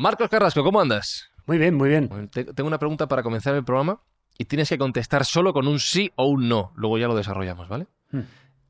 [0.00, 1.30] Marcos Carrasco, ¿cómo andas?
[1.46, 2.08] Muy bien, muy bien.
[2.30, 4.00] Te- Tengo una pregunta para comenzar el programa
[4.38, 6.72] y tienes que contestar solo con un sí o un no.
[6.74, 7.86] Luego ya lo desarrollamos, ¿vale?
[8.10, 8.20] Hmm.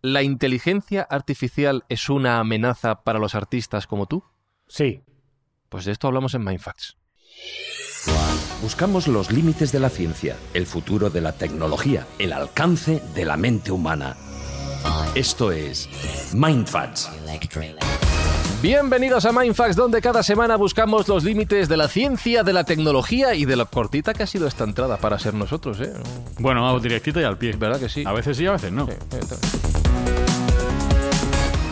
[0.02, 4.24] ¿La inteligencia artificial es una amenaza para los artistas como tú?
[4.66, 5.04] Sí.
[5.68, 6.96] Pues de esto hablamos en Mindfacts.
[8.60, 13.36] Buscamos los límites de la ciencia, el futuro de la tecnología, el alcance de la
[13.36, 14.16] mente humana.
[15.14, 15.88] Esto es
[16.34, 17.08] Mindfacts.
[18.62, 23.34] Bienvenidos a Mindfacts, donde cada semana buscamos los límites de la ciencia, de la tecnología
[23.34, 25.92] y de la cortita que ha sido esta entrada para ser nosotros, ¿eh?
[26.38, 27.52] Bueno, vamos directito y al pie.
[27.56, 28.04] ¿Verdad que sí?
[28.06, 28.86] A veces sí, a veces no.
[28.86, 28.92] Sí,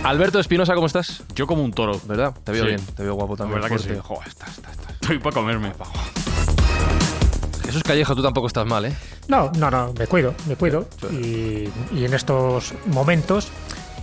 [0.03, 1.23] Alberto Espinosa, ¿cómo estás?
[1.35, 2.01] Yo como un toro.
[2.07, 2.35] ¿Verdad?
[2.43, 2.69] Te veo Sí.
[2.69, 3.61] bien, te veo guapo también.
[3.61, 3.91] ¿Verdad que sí?
[4.03, 4.91] Joder, está, está, está.
[4.93, 5.73] Estoy para comerme.
[7.67, 8.97] Jesús Callejo, tú tampoco estás mal, ¿eh?
[9.29, 10.89] No, no, no, me cuido, me cuido.
[11.13, 13.49] Y, y en estos momentos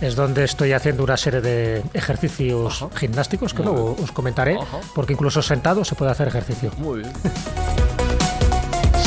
[0.00, 4.80] es donde estoy haciendo una serie de ejercicios gimnásticos que luego os comentaré, Ajá.
[4.94, 6.70] porque incluso sentado se puede hacer ejercicio.
[6.78, 7.12] Muy bien.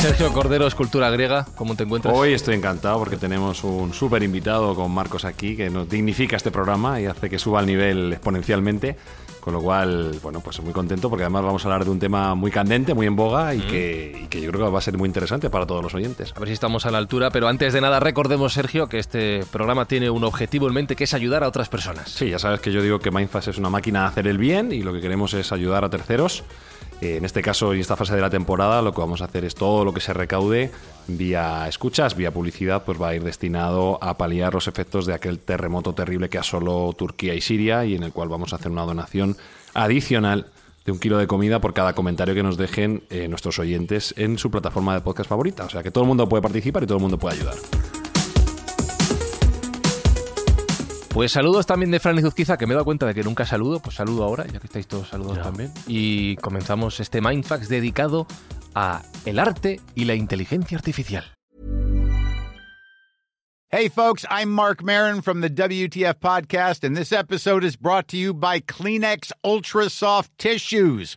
[0.00, 2.14] Sergio Cordero, Escultura Griega, ¿cómo te encuentras?
[2.16, 6.50] Hoy estoy encantado porque tenemos un súper invitado con Marcos aquí que nos dignifica este
[6.50, 8.96] programa y hace que suba el nivel exponencialmente.
[9.40, 12.34] Con lo cual, bueno, pues muy contento porque además vamos a hablar de un tema
[12.34, 14.98] muy candente, muy en boga y, que, y que yo creo que va a ser
[14.98, 16.34] muy interesante para todos los oyentes.
[16.36, 19.44] A ver si estamos a la altura, pero antes de nada recordemos, Sergio, que este
[19.50, 22.10] programa tiene un objetivo en mente que es ayudar a otras personas.
[22.10, 24.72] Sí, ya sabes que yo digo que Mindfast es una máquina de hacer el bien
[24.72, 26.44] y lo que queremos es ayudar a terceros.
[27.00, 29.44] Eh, en este caso, en esta fase de la temporada, lo que vamos a hacer
[29.44, 30.70] es todo lo que se recaude
[31.16, 35.38] vía escuchas, vía publicidad, pues va a ir destinado a paliar los efectos de aquel
[35.38, 38.82] terremoto terrible que asoló Turquía y Siria y en el cual vamos a hacer una
[38.82, 39.36] donación
[39.74, 40.46] adicional
[40.84, 44.38] de un kilo de comida por cada comentario que nos dejen eh, nuestros oyentes en
[44.38, 45.64] su plataforma de podcast favorita.
[45.64, 47.56] O sea que todo el mundo puede participar y todo el mundo puede ayudar.
[51.12, 53.44] Pues saludos también de Fran y Zuzquiza, que me he dado cuenta de que nunca
[53.44, 55.72] saludo, pues saludo ahora, ya que estáis todos saludos también.
[55.88, 58.28] Y comenzamos este Mindfax dedicado
[58.74, 61.24] a el arte y la inteligencia artificial.
[63.72, 68.16] Hey, folks, I'm Mark Marin from the WTF Podcast, and this episode is brought to
[68.16, 71.16] you by Kleenex Ultra Soft Tissues,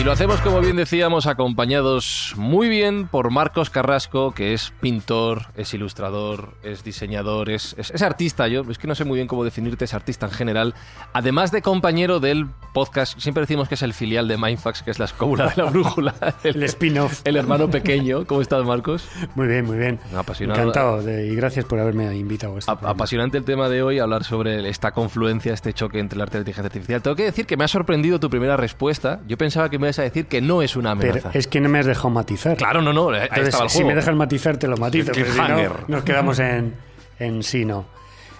[0.00, 5.48] Y lo hacemos, como bien decíamos, acompañados muy bien por Marcos Carrasco, que es pintor,
[5.56, 8.48] es ilustrador, es diseñador, es, es- es artista.
[8.48, 10.74] Yo es que no sé muy bien cómo definirte, es artista en general.
[11.12, 14.98] Además de compañero del podcast, siempre decimos que es el filial de Mindfax, que es
[14.98, 16.14] la escóbula de la brújula.
[16.44, 17.20] El spin-off.
[17.24, 18.24] El hermano pequeño.
[18.26, 19.06] ¿Cómo estás, Marcos?
[19.34, 20.00] Muy bien, muy bien.
[20.16, 20.60] Apasionado.
[20.60, 22.74] Encantado de- y gracias por haberme invitado a este A-.
[22.88, 26.38] Apasionante el tema de hoy, hablar sobre esta confluencia, este choque entre el arte y
[26.38, 27.02] la inteligencia artificial.
[27.02, 29.20] Tengo que decir que me ha sorprendido tu primera respuesta.
[29.26, 31.30] Yo pensaba que me a decir que no es una Pero amenaza.
[31.38, 32.56] es que no me has dejado matizar.
[32.56, 35.12] Claro, no, no, Entonces, el si me dejas matizar, te lo matizo.
[35.12, 36.74] Porque si no, nos quedamos en,
[37.18, 37.86] en sí, no.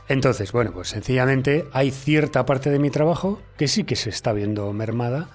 [0.09, 4.33] Entonces, bueno, pues sencillamente hay cierta parte de mi trabajo que sí que se está
[4.33, 5.29] viendo mermada.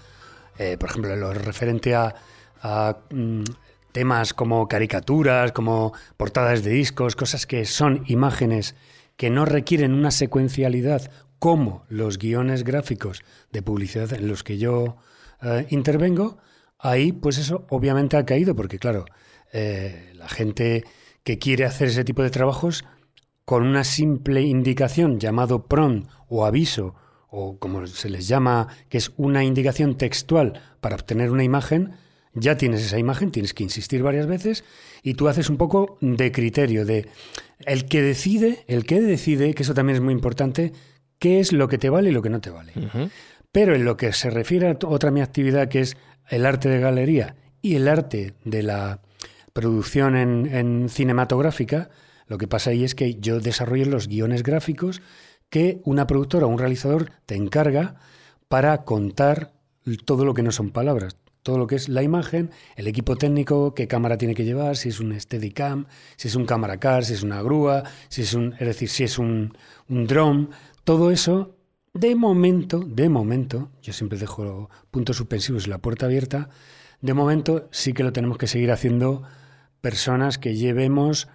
[0.57, 2.15] Eh, por ejemplo, en lo referente a,
[2.61, 3.43] a, mm,
[3.91, 8.75] temas como caricaturas, como portadas de discos, cosas que son imágenes
[9.15, 14.97] que no requieren una secuencialidad como los guiones gráficos de publicidad en los que yo
[15.41, 16.37] eh, intervengo,
[16.79, 19.05] ahí pues eso obviamente ha caído, porque claro,
[19.53, 20.83] eh, la gente
[21.23, 22.85] que quiere hacer ese tipo de trabajos
[23.45, 26.95] con una simple indicación llamado PRON o aviso,
[27.29, 31.93] o como se les llama, que es una indicación textual para obtener una imagen,
[32.33, 34.63] ya tienes esa imagen, tienes que insistir varias veces
[35.03, 37.07] y tú haces un poco de criterio, de
[37.59, 40.73] el que decide, el que decide, que eso también es muy importante,
[41.19, 42.73] qué es lo que te vale y lo que no te vale.
[43.55, 45.95] Pero en lo que se refiere a otra mi actividad, que es
[46.27, 48.99] el arte de galería y el arte de la
[49.53, 51.89] producción en, cinematográfica,
[52.27, 55.01] lo que pasa ahí es que yo desarrollo los guiones gráficos
[55.49, 57.95] que una productora o un realizador te encarga
[58.49, 59.53] para contar
[60.03, 63.73] todo lo que no son palabras, todo lo que es la imagen, el equipo técnico,
[63.73, 65.85] qué cámara tiene que llevar, si es un Steadicam,
[66.17, 69.05] si es un cámara car, si es una grúa, si es un, es decir, si
[69.05, 70.49] es un, un drone,
[70.83, 71.54] todo eso,
[71.95, 76.49] de momento, de momento, yo siempre dejo puntos suspensivos y la puerta abierta,
[77.01, 79.23] de momento sí que lo tenemos que seguir haciendo
[79.79, 81.29] personas que llevemos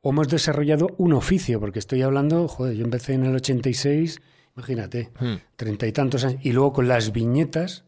[0.00, 4.20] o hemos desarrollado un oficio, porque estoy hablando, joder, yo empecé en el 86,
[4.56, 5.36] imagínate, Hmm.
[5.56, 7.84] treinta y tantos años, y luego con las viñetas,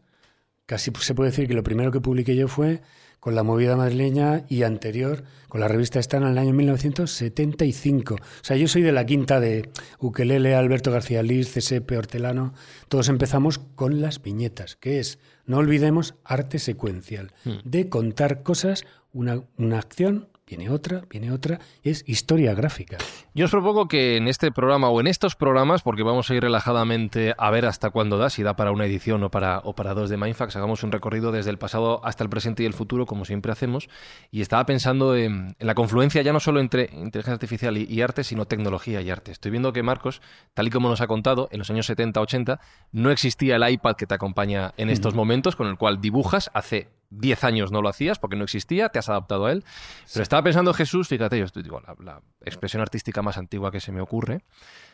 [0.65, 2.81] casi se puede decir que lo primero que publiqué yo fue
[3.19, 8.15] con la movida madrileña y anterior con la revista Estana en el año 1975.
[8.15, 9.69] O sea, yo soy de la quinta de
[9.99, 12.53] Ukelele, Alberto García Liz, Cesepe, Hortelano.
[12.89, 17.31] Todos empezamos con las viñetas, que es, no olvidemos, arte secuencial,
[17.63, 22.97] de contar cosas, una, una acción, viene otra, viene otra, es historia gráfica.
[23.33, 26.41] Yo os propongo que en este programa o en estos programas, porque vamos a ir
[26.41, 29.93] relajadamente a ver hasta cuándo da, si da para una edición o para, o para
[29.93, 33.05] dos de Mindfax, hagamos un recorrido desde el pasado hasta el presente y el futuro,
[33.05, 33.89] como siempre hacemos.
[34.31, 38.01] Y estaba pensando en, en la confluencia ya no solo entre inteligencia artificial y, y
[38.01, 39.31] arte, sino tecnología y arte.
[39.31, 40.21] Estoy viendo que Marcos,
[40.53, 42.59] tal y como nos ha contado, en los años 70-80
[42.93, 46.87] no existía el iPad que te acompaña en estos momentos, con el cual dibujas hace
[47.09, 49.63] 10 años no lo hacías porque no existía, te has adaptado a él.
[50.11, 53.79] Pero estaba pensando, Jesús, fíjate, yo estoy, digo, la, la expresión artística más antigua que
[53.79, 54.43] se me ocurre,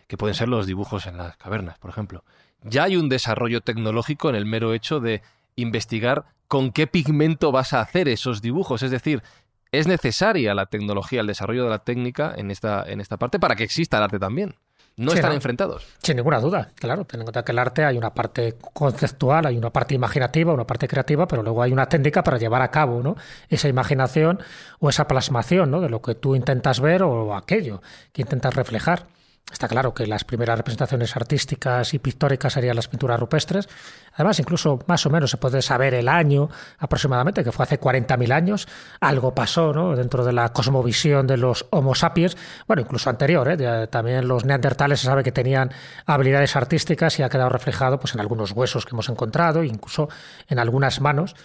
[0.08, 2.24] que pueden ser los dibujos en las cavernas, por ejemplo.
[2.64, 5.22] Ya hay un desarrollo tecnológico en el mero hecho de
[5.56, 8.84] investigar con qué pigmento vas a hacer esos dibujos.
[8.84, 9.24] Es decir,
[9.72, 13.56] es necesaria la tecnología, el desarrollo de la técnica en esta, en esta parte para
[13.56, 14.56] que exista el arte también.
[14.96, 15.36] No Sí, están ¿no?
[15.36, 15.86] enfrentados.
[16.04, 17.04] Sin ninguna duda, claro.
[17.06, 20.68] Ten en cuenta que el arte hay una parte conceptual, hay una parte imaginativa, una
[20.68, 23.16] parte creativa, pero luego hay una técnica para llevar a cabo ¿no?
[23.50, 24.40] esa imaginación
[24.80, 25.82] o esa plasmación ¿no?
[25.82, 27.82] de lo que tú intentas ver o aquello
[28.12, 29.08] que intentas reflejar.
[29.52, 33.68] Está claro que las primeras representaciones artísticas y pictóricas serían las pinturas rupestres.
[34.14, 36.50] Además, incluso más o menos se puede saber el año
[36.80, 38.68] aproximadamente, que fue hace 40.000 años.
[39.02, 39.96] Algo pasó ¿no?
[39.96, 42.38] dentro de la cosmovisión de los Homo sapiens,
[42.68, 43.48] bueno, incluso anterior.
[43.50, 43.58] ¿eh?
[43.58, 45.72] Ya También los neandertales se sabe que tenían
[46.06, 50.08] habilidades artísticas y ha quedado reflejado pues, en algunos huesos que hemos encontrado, incluso
[50.48, 51.36] en algunas manos,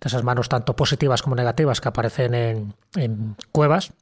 [0.00, 3.92] de esas manos tanto positivas como negativas que aparecen en, en cuevas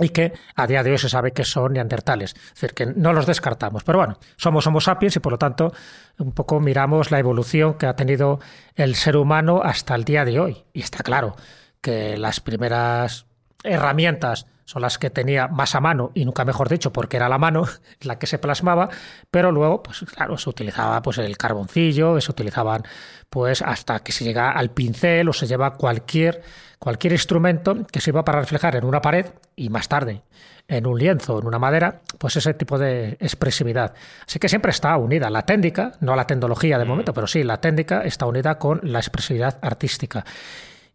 [0.00, 2.34] y que a día de hoy se sabe que son neandertales.
[2.34, 3.84] Es decir, que no los descartamos.
[3.84, 5.72] Pero bueno, somos Homo sapiens y por lo tanto
[6.18, 8.40] un poco miramos la evolución que ha tenido
[8.74, 10.64] el ser humano hasta el día de hoy.
[10.72, 11.36] Y está claro
[11.80, 13.26] que las primeras
[13.62, 17.38] herramientas son las que tenía más a mano y nunca mejor dicho porque era la
[17.38, 17.64] mano
[18.02, 18.88] la que se plasmaba
[19.28, 22.84] pero luego pues claro se utilizaba pues el carboncillo se utilizaban
[23.28, 26.42] pues hasta que se llega al pincel o se lleva cualquier
[26.78, 29.26] cualquier instrumento que sirva para reflejar en una pared
[29.56, 30.22] y más tarde
[30.68, 33.92] en un lienzo, en una madera, pues ese tipo de expresividad.
[34.24, 37.60] Así que siempre está unida la técnica, no la tecnología de momento, pero sí la
[37.60, 40.24] técnica está unida con la expresividad artística.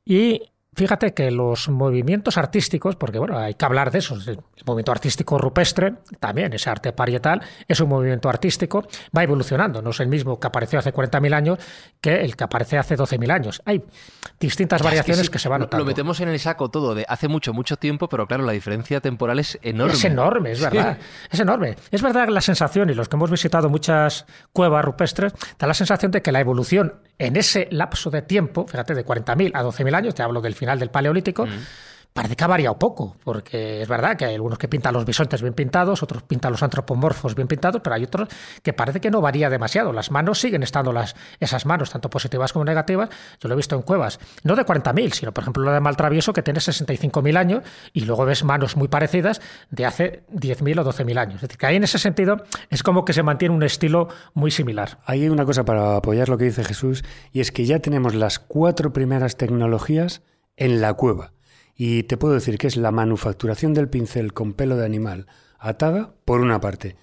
[0.06, 0.44] Y
[0.76, 5.38] fíjate que los movimientos artísticos, porque bueno, hay que hablar de eso, el movimiento artístico
[5.38, 8.86] rupestre, también ese arte parietal, es un movimiento artístico,
[9.16, 11.60] va evolucionando, no es el mismo que apareció hace 40.000 años
[12.02, 13.62] que el que aparece hace 12.000 años.
[13.66, 13.84] Hay
[14.40, 15.84] distintas variaciones sí, que se van notando.
[15.84, 19.00] Lo metemos en el saco todo de hace mucho, mucho tiempo, pero claro, la diferencia
[19.00, 19.94] temporal es enorme.
[19.94, 20.98] Es enorme, es verdad.
[21.32, 21.76] Es enorme.
[21.92, 26.12] Es verdad la sensación, y los que hemos visitado muchas cuevas rupestres, da la sensación
[26.12, 30.16] de que la evolución en ese lapso de tiempo, fíjate, de 40.000 a 12.000 años,
[30.16, 31.48] te hablo del final del Paleolítico,
[32.16, 35.42] parece que ha variado poco, porque es verdad que hay algunos que pintan los bisontes
[35.42, 38.30] bien pintados, otros pintan los antropomorfos bien pintados, pero hay otros
[38.64, 39.92] que parece que no varía demasiado.
[39.92, 43.10] Las manos siguen estando las, esas manos, tanto positivas como negativas.
[43.42, 46.32] Yo lo he visto en cuevas, no de 40.000, sino por ejemplo la de Maltravieso,
[46.32, 51.18] que tiene 65.000 años, y luego ves manos muy parecidas de hace 10.000 o 12.000
[51.20, 51.36] años.
[51.36, 54.52] Es decir, que ahí en ese sentido es como que se mantiene un estilo muy
[54.52, 55.00] similar.
[55.06, 57.04] Hay una cosa para apoyar lo que dice Jesús,
[57.34, 60.22] y es que ya tenemos las cuatro primeras tecnologías
[60.56, 61.35] en la cueva.
[61.76, 65.28] Y te puedo decir que es la manufacturación del pincel con pelo de animal
[65.60, 66.96] atada, por una parte.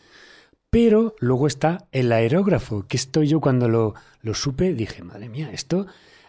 [0.71, 5.51] Pero luego está el aerógrafo, que esto yo cuando lo, lo supe dije, madre mía,
[5.53, 5.87] esto...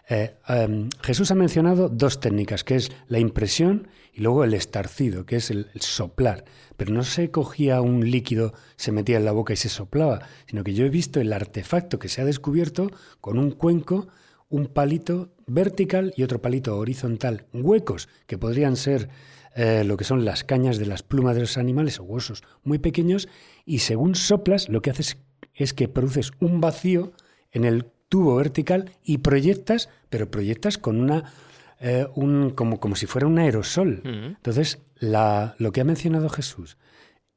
[0.08, 5.24] eh, em, Jesús ha mencionado dos técnicas, que es la impresión y luego el estarcido,
[5.24, 6.44] que es el, el soplar.
[6.76, 10.62] Pero no se cogía un líquido, se metía en la boca y se soplaba, sino
[10.62, 12.90] que yo he visto el artefacto que se ha descubierto
[13.22, 14.08] con un cuenco,
[14.50, 19.08] un palito vertical y otro palito horizontal, huecos que podrían ser
[19.56, 22.78] eh, lo que son las cañas de las plumas de los animales o huesos muy
[22.78, 23.28] pequeños,
[23.64, 25.18] y según soplas, lo que haces
[25.54, 27.12] es que produces un vacío
[27.52, 31.32] en el tubo vertical y proyectas, pero proyectas con una
[31.80, 34.00] eh, un, como, como si fuera un aerosol.
[34.04, 36.76] Entonces, la, lo que ha mencionado Jesús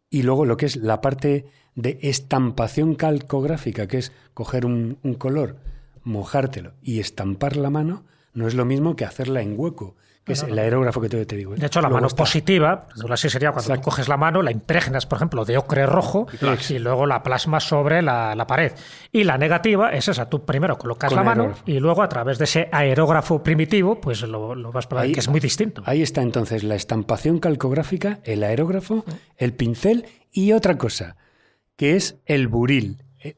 [0.10, 1.46] y luego lo que es la parte
[1.76, 5.58] de estampación calcográfica, que es coger un, un color,
[6.08, 10.44] mojártelo y estampar la mano, no es lo mismo que hacerla en hueco, que es
[10.44, 11.54] el aerógrafo que te, te digo.
[11.56, 11.58] ¿eh?
[11.58, 14.52] De hecho, la Luego mano está- positiva, así sería cuando tú coges la mano, la
[14.52, 16.28] impregnas, por ejemplo, de ocre rojo
[16.70, 18.74] y, luego la plasmas sobre la, la pared.
[19.14, 21.64] Y la negativa es esa, tú primero colocas Con la mano aerógrafo.
[21.72, 25.22] y luego a través de ese aerógrafo primitivo, pues lo, lo vas para Ahí- que
[25.22, 25.82] es muy distinto.
[25.86, 29.06] Ahí está entonces la estampación calcográfica, el aerógrafo,
[29.38, 31.16] el pincel y otra cosa,
[31.78, 33.02] que es el buril.
[33.20, 33.36] Eh,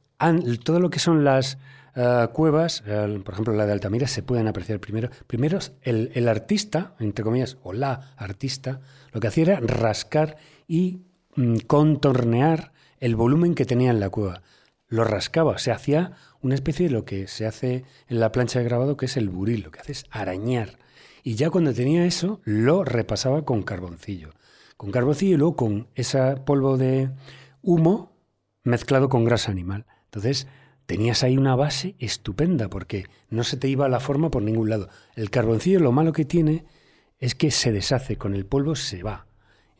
[0.63, 1.59] Todo lo que son las
[1.95, 5.09] eh, cuevas, eh, por ejemplo la de Altamira, se pueden apreciar primero.
[5.27, 8.81] Primero el, el artista, entre comillas, o la artista,
[9.11, 11.01] lo que hacía era rascar y
[11.35, 14.41] mm, contornear el volumen que tenía en la cueva.
[14.87, 18.65] Lo rascaba, se hacía una especie de lo que se hace en la plancha de
[18.65, 20.77] grabado, que es el buril, lo que hace es arañar.
[21.23, 24.31] Y ya cuando tenía eso, lo repasaba con carboncillo.
[24.77, 27.11] Con carboncillo y luego con ese polvo de
[27.61, 28.13] humo
[28.63, 29.85] mezclado con grasa animal.
[30.05, 30.47] Entonces,
[30.89, 34.89] tenías ahí una base estupenda porque no se te iba la forma por ningún lado.
[35.15, 36.65] El carboncillo lo malo que tiene
[37.19, 39.27] es que se deshace, con el polvo se va.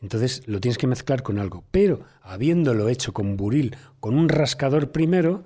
[0.00, 1.64] Entonces lo tienes que mezclar con algo.
[1.72, 5.42] Pero habiéndolo hecho con buril, con un rascador primero,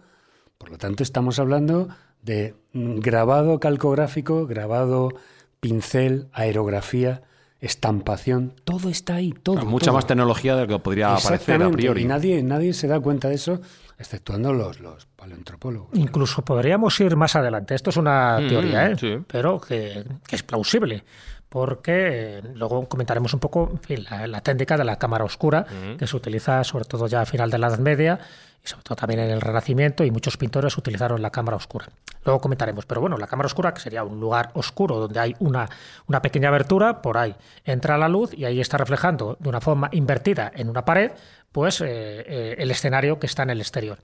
[0.59, 1.89] por lo tanto estamos hablando
[2.21, 5.15] de grabado calcográfico, grabado
[5.61, 7.23] pincel, aerografía,
[7.63, 9.65] estampación, todo está ahí, todo.
[9.65, 9.95] Mucha todo.
[9.95, 12.03] más tecnología de lo que podría parecer a priori.
[12.03, 13.63] Y nadie, nadie se da cuenta de eso,
[13.99, 15.91] exceptuando los, los paleoantropólogos.
[15.95, 17.75] Incluso podríamos ir más adelante.
[17.75, 18.97] Esto es una Mm, teoría, ¿eh?
[18.99, 19.19] sí.
[19.27, 21.05] pero que, que es plausible.
[21.49, 25.65] Porque eh, luego comentaremos un poco en fin, la, la técnica de la cámara oscura,
[25.99, 28.19] que se utiliza sobre todo ya a final de la Edad Media
[28.65, 31.87] y sobre todo también en el Renacimiento, y muchos pintores utilizaron la cámara oscura.
[32.25, 35.69] Luego comentaremos, pero bueno, la cámara oscura, que sería un lugar oscuro donde hay una,
[36.07, 39.91] una pequeña abertura, por ahí entra la luz y ahí está reflejando de una forma
[39.93, 41.13] invertida en una pared,
[41.55, 43.99] pues eh, eh, el escenario que está en el exterior.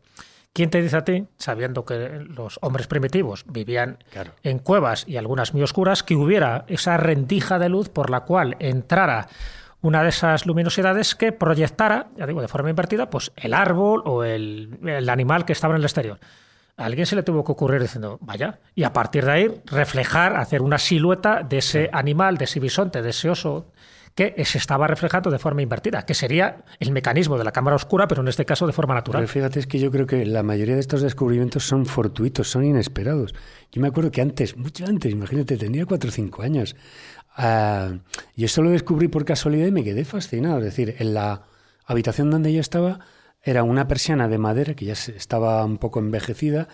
[0.52, 4.34] ¿Quién te dice a ti, sabiendo que los hombres primitivos vivían Claro.
[4.44, 8.54] en cuevas y algunas muy oscuras, que hubiera esa rendija de luz por la cual
[8.60, 9.26] entrara
[9.80, 14.22] una de esas luminosidades que proyectara, ya digo, de forma invertida, pues el árbol o
[14.22, 16.20] el, el animal que estaba en el exterior?
[16.76, 20.36] A alguien se le tuvo que ocurrir diciendo, vaya, y a partir de ahí reflejar,
[20.36, 23.66] hacer una silueta de ese animal, de ese bisonte, de ese oso
[24.14, 28.08] que se estaba reflejando de forma invertida, que sería el mecanismo de la cámara oscura,
[28.08, 29.22] pero en este caso de forma natural.
[29.22, 32.64] Pero fíjate, es que yo creo que la mayoría de estos descubrimientos son fortuitos, son
[32.64, 33.34] inesperados.
[33.72, 36.76] Yo me acuerdo que antes, mucho antes, imagínate, tenía cuatro o cinco años.
[37.36, 37.92] ah,
[38.34, 40.58] y esto lo descubrí por casualidad y me quedé fascinado.
[40.58, 41.42] Es decir, en la
[41.86, 43.00] habitación donde yo estaba
[43.42, 46.68] era una persiana de madera que ya estaba un poco envejecida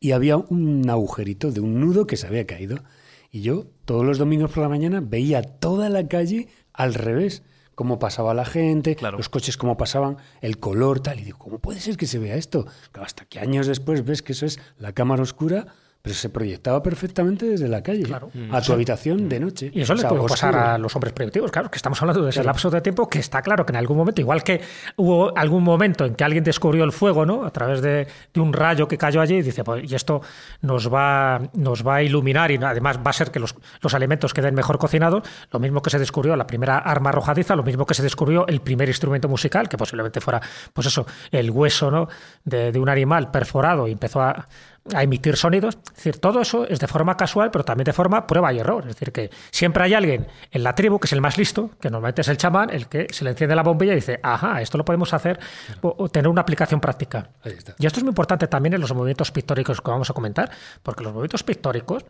[0.00, 2.84] y había un agujerito de un nudo que se había caído.
[3.30, 7.42] Y yo todos los domingos por la mañana veía toda la calle al revés,
[7.74, 9.16] cómo pasaba la gente, Claro.
[9.18, 11.20] los coches cómo pasaban, el color, tal.
[11.20, 12.66] Y digo, ¿cómo puede ser que se vea esto?
[12.94, 15.66] Hasta que años después ves que eso es la cámara oscura,
[16.06, 18.30] pero se proyectaba perfectamente desde la calle Claro.
[18.52, 19.70] a tu habitación de noche.
[19.74, 22.30] Y eso O le puede pasar a los hombres primitivos, claro, que estamos hablando de
[22.30, 22.50] ese Claro.
[22.54, 24.60] lapso de tiempo que está claro que en algún momento, igual que
[24.94, 27.44] hubo algún momento en que alguien descubrió el fuego, ¿no?
[27.44, 30.20] A través de, de un rayo que cayó allí y dice, pues, y esto
[30.60, 34.32] nos va, nos va a iluminar y además va a ser que los, los alimentos
[34.32, 37.94] queden mejor cocinados, lo mismo que se descubrió la primera arma arrojadiza, lo mismo que
[37.94, 40.40] se descubrió el primer instrumento musical, que posiblemente fuera,
[40.72, 42.06] pues eso, el hueso, ¿no?
[42.44, 44.46] De, de un animal perforado y empezó a
[44.94, 45.78] a emitir sonidos.
[45.86, 48.82] Es decir, todo eso es de forma casual, pero también de forma prueba y error.
[48.82, 51.90] Es decir, que siempre hay alguien en la tribu que es el más listo, que
[51.90, 54.78] normalmente es el chamán, el que se le enciende la bombilla y dice, ajá, esto
[54.78, 55.38] lo podemos hacer
[55.82, 57.30] o, o tener una aplicación práctica.
[57.78, 60.50] Y esto es muy importante también en los movimientos pictóricos que vamos a comentar,
[60.82, 62.04] porque los movimientos pictóricos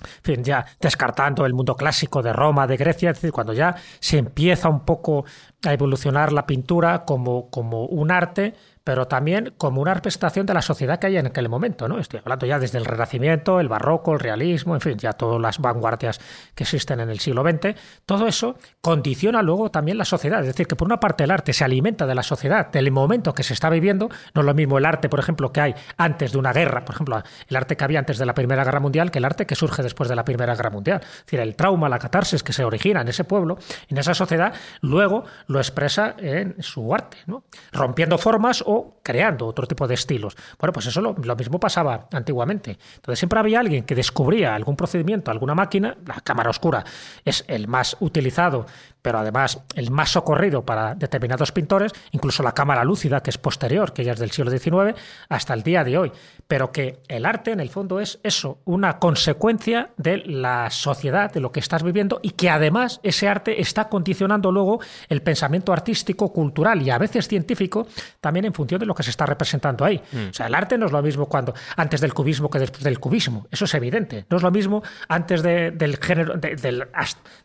[0.00, 3.74] en fin, ya descartando el mundo clásico de Roma, de Grecia, es decir, cuando ya
[4.00, 5.24] se empieza un poco
[5.64, 8.54] a evolucionar la pintura como, como un arte,
[8.88, 11.88] pero también como una representación de la sociedad que hay en aquel momento.
[11.88, 11.98] ¿no?
[11.98, 15.58] Estoy hablando ya desde el Renacimiento, el Barroco, el Realismo, en fin, ya todas las
[15.58, 16.18] vanguardias
[16.54, 17.78] que existen en el siglo XX.
[18.06, 20.40] Todo eso condiciona luego también la sociedad.
[20.40, 23.34] Es decir, que por una parte el arte se alimenta de la sociedad, del momento
[23.34, 24.08] que se está viviendo.
[24.32, 26.94] No es lo mismo el arte, por ejemplo, que hay antes de una guerra, por
[26.94, 29.54] ejemplo, el arte que había antes de la Primera Guerra Mundial, que el arte que
[29.54, 31.00] surge después de la Primera Guerra Mundial.
[31.02, 34.54] Es decir, el trauma, la catarsis que se origina en ese pueblo, en esa sociedad,
[34.80, 37.44] luego lo expresa en su arte, ¿no?
[37.70, 40.36] rompiendo formas o creando otro tipo de estilos.
[40.58, 42.78] Bueno, pues eso lo mismo pasaba antiguamente.
[42.96, 46.84] Entonces siempre había alguien que descubría algún procedimiento, alguna máquina, la cámara oscura
[47.24, 48.66] es el más utilizado,
[49.02, 53.92] pero además el más socorrido para determinados pintores, incluso la cámara lúcida, que es posterior,
[53.92, 56.12] que ya es del siglo XIX, hasta el día de hoy.
[56.46, 61.40] Pero que el arte, en el fondo, es eso, una consecuencia de la sociedad, de
[61.40, 66.32] lo que estás viviendo, y que además ese arte está condicionando luego el pensamiento artístico,
[66.32, 67.86] cultural y a veces científico,
[68.20, 70.02] también en función de lo que se está representando ahí.
[70.30, 72.98] O sea, el arte no es lo mismo cuando antes del cubismo que después del
[72.98, 73.46] cubismo.
[73.50, 74.26] Eso es evidente.
[74.30, 76.88] No es lo mismo antes de, del género, de, del,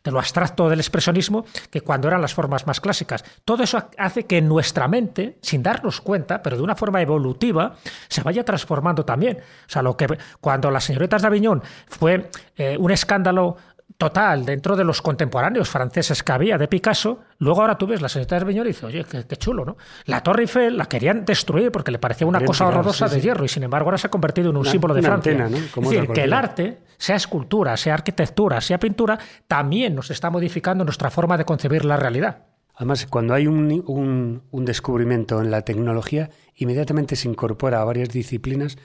[0.04, 3.24] de lo abstracto del expresionismo que cuando eran las formas más clásicas.
[3.46, 7.76] Todo eso hace que nuestra mente, sin darnos cuenta, pero de una forma evolutiva,
[8.08, 9.38] se vaya transformando también.
[9.38, 10.08] O sea, lo que
[10.40, 13.58] cuando las señoritas de Aviñón fue eh, un escándalo
[13.98, 18.10] total dentro de los contemporáneos franceses que había de Picasso, luego ahora tú ves la
[18.10, 19.78] señorita de Aviñón y dices, oye, qué, qué, chulo, ¿no?
[20.06, 23.20] La Torre Eiffel la querían destruir porque le parecía una cosa horrorosa sí, sí.
[23.20, 25.32] de hierro y sin embargo ahora se ha convertido en un una, símbolo de Francia.
[25.32, 25.58] Antena, ¿no?
[25.58, 30.84] Es decir, que el arte, sea escultura, sea arquitectura, sea pintura, también nos está modificando
[30.84, 32.44] nuestra forma de concebir la realidad.
[32.76, 38.10] Además, cuando hay un, un, un descubrimiento en la tecnología, inmediatamente se incorpora a varias
[38.10, 38.78] disciplinas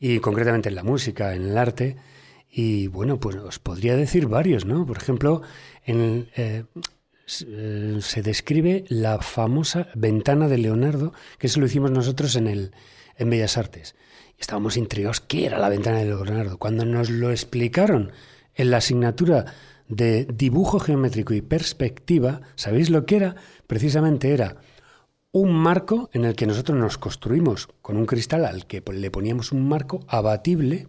[0.00, 1.96] y concretamente en la música, en el arte,
[2.50, 4.86] y bueno, pues os podría decir varios, ¿no?
[4.86, 5.42] Por ejemplo,
[5.84, 6.64] en, eh,
[7.26, 12.72] se describe la famosa ventana de Leonardo, que eso lo hicimos nosotros en, el,
[13.16, 13.96] en Bellas Artes.
[14.38, 16.58] Estábamos intrigados, ¿qué era la ventana de Leonardo?
[16.58, 18.12] Cuando nos lo explicaron
[18.54, 19.46] en la asignatura
[19.88, 23.36] de dibujo geométrico y perspectiva, ¿sabéis lo que era?
[23.66, 24.56] Precisamente era
[25.32, 29.52] un marco en el que nosotros nos construimos con un cristal al que le poníamos
[29.52, 30.88] un marco abatible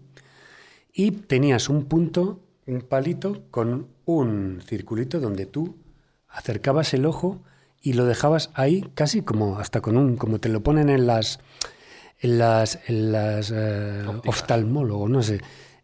[1.00, 5.78] y tenías un punto, un palito con un circulito donde tú
[6.28, 7.42] acercabas el ojo
[7.82, 11.40] y lo dejabas ahí casi como hasta con un como te lo ponen en las
[12.20, 15.40] en las en las eh, oftalmólogos, no sé.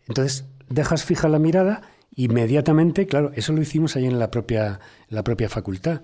[0.10, 5.16] Entonces dejas fija la mirada inmediatamente, claro, eso lo hicimos ahí en la propia en
[5.16, 6.02] la propia facultad.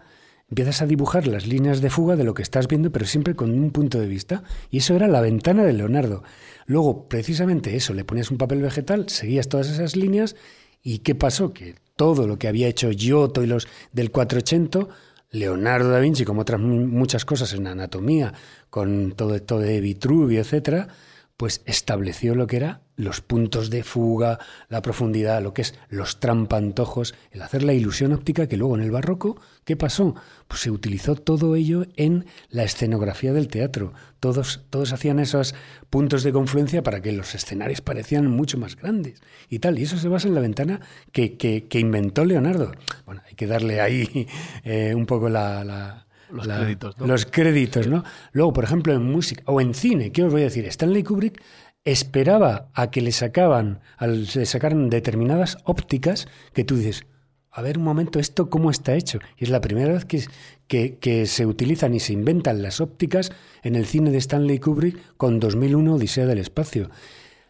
[0.51, 3.51] Empiezas a dibujar las líneas de fuga de lo que estás viendo, pero siempre con
[3.51, 4.43] un punto de vista.
[4.70, 6.24] Y eso era la ventana de Leonardo.
[6.65, 10.36] Luego, precisamente eso, le ponías un papel vegetal, seguías todas esas líneas.
[10.84, 11.53] ¿Y qué pasó?
[11.53, 14.93] Que todo lo que había hecho Giotto y los del 480,
[15.29, 18.33] Leonardo da Vinci, como otras muchas cosas en anatomía,
[18.70, 20.90] con todo esto de Vitruvio, etcétera,
[21.37, 26.20] pues estableció lo que era los puntos de fuga, la profundidad, lo que es los
[26.20, 30.16] trampantojos, el hacer la ilusión óptica que luego en el barroco, ¿qué pasó?
[30.48, 33.94] Pues se utilizó todo ello en la escenografía del teatro.
[34.20, 35.55] Todos, todos hacían esos
[35.90, 39.79] puntos de confluencia para que los escenarios parecían mucho más grandes y tal.
[39.79, 42.72] Y eso se basa en la ventana que, que, que inventó Leonardo.
[43.05, 44.27] Bueno, hay que darle ahí
[44.64, 47.07] eh, un poco la, la los la, créditos, ¿no?
[47.07, 48.03] Los créditos, ¿no?
[48.31, 50.66] Luego, por ejemplo, en música o en cine, ¿qué os voy a decir?
[50.66, 51.42] Stanley Kubrick
[51.83, 57.05] esperaba a que le sacaban, al, le sacaran determinadas ópticas que tú dices,
[57.50, 59.20] a ver un momento, ¿esto cómo está hecho?
[59.37, 60.24] Y es la primera vez que,
[60.67, 65.17] que, que, se utilizan y se inventan las ópticas en el cine de Stanley Kubrick
[65.17, 66.89] con 2001 Odisea del Espacio.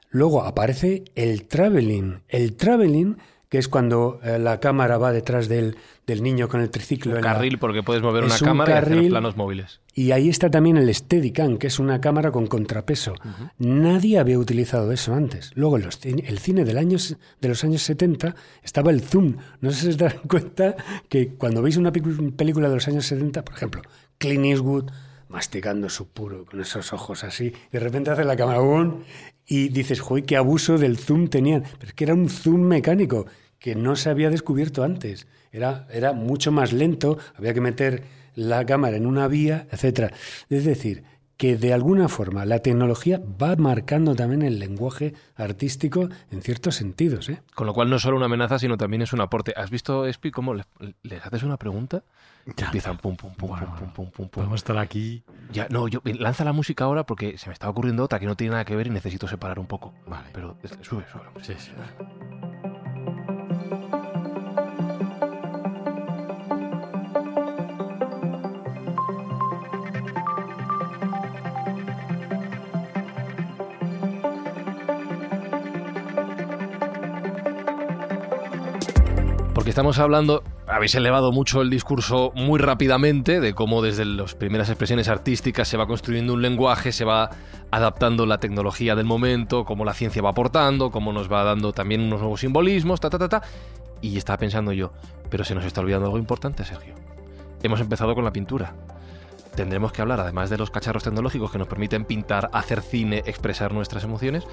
[0.10, 2.24] Luego aparece el traveling.
[2.28, 3.18] El traveling
[3.52, 5.76] que es cuando eh, la cámara va detrás del,
[6.08, 7.18] del, niño con el triciclo.
[7.18, 7.60] Un carril, la...
[7.60, 9.82] porque puedes mover una cámara carril, y hacer planos móviles.
[9.94, 13.12] Y ahí está también el Steadicam, que es una cámara con contrapeso.
[13.12, 13.52] Uh -huh.
[13.58, 15.52] Nadie había utilizado eso antes.
[15.56, 16.98] Luego, en los, el cine del año,
[17.42, 19.36] de los años 70 estaba el zoom.
[19.60, 20.78] No sé si os dan cuenta
[21.10, 23.82] que cuando veis una película de los años 70, por ejemplo,
[24.18, 24.92] Clint Eastwood
[25.28, 29.04] masticando su puro con esos ojos así, de repente hace la cámara boom,
[29.46, 31.64] y dices, joder, qué abuso del zoom tenían.
[31.78, 33.26] Pero es que era un zoom mecánico
[33.62, 35.28] que no se había descubierto antes.
[35.52, 38.04] Era, era mucho más lento, había que meter
[38.36, 40.12] la cámara en una vía, etc.
[40.50, 41.04] Es decir,
[41.38, 47.30] que de alguna forma la tecnología va marcando también el lenguaje artístico en ciertos sentidos.
[47.30, 47.42] ¿eh?
[47.54, 49.54] Con lo cual no es solo una amenaza, sino también es un aporte.
[49.56, 50.66] ¿Has visto, Espi, cómo les,
[51.04, 52.04] les haces una pregunta?
[52.58, 52.66] Ya.
[52.66, 54.30] Empiezan pum, pum, pum, bueno, pum, pum, pum, pum.
[54.30, 55.24] Podemos estar aquí.
[55.52, 58.36] Ya, no, yo lanza la música ahora porque se me está ocurriendo otra que no
[58.36, 59.94] tiene nada que ver y necesito separar un poco.
[60.08, 60.30] Vale.
[60.34, 61.22] Pero sube, sube.
[61.44, 61.72] Sí, sí.
[79.72, 85.08] Estamos hablando, habéis elevado mucho el discurso muy rápidamente de cómo desde las primeras expresiones
[85.08, 87.30] artísticas se va construyendo un lenguaje, se va
[87.72, 92.02] adaptando la tecnología del momento, cómo la ciencia va aportando, cómo nos va dando también
[92.02, 93.42] unos nuevos simbolismos, ta, ta, ta, ta.
[94.02, 94.92] Y estaba pensando yo,
[95.30, 96.94] pero se nos está olvidando algo importante, Sergio.
[97.64, 98.74] Hemos empezado con la pintura.
[99.56, 103.74] tendremos que hablar, además de los cacharros tecnológicos que nos permiten pintar, hacer cine, expresar
[103.74, 104.46] nuestras emociones,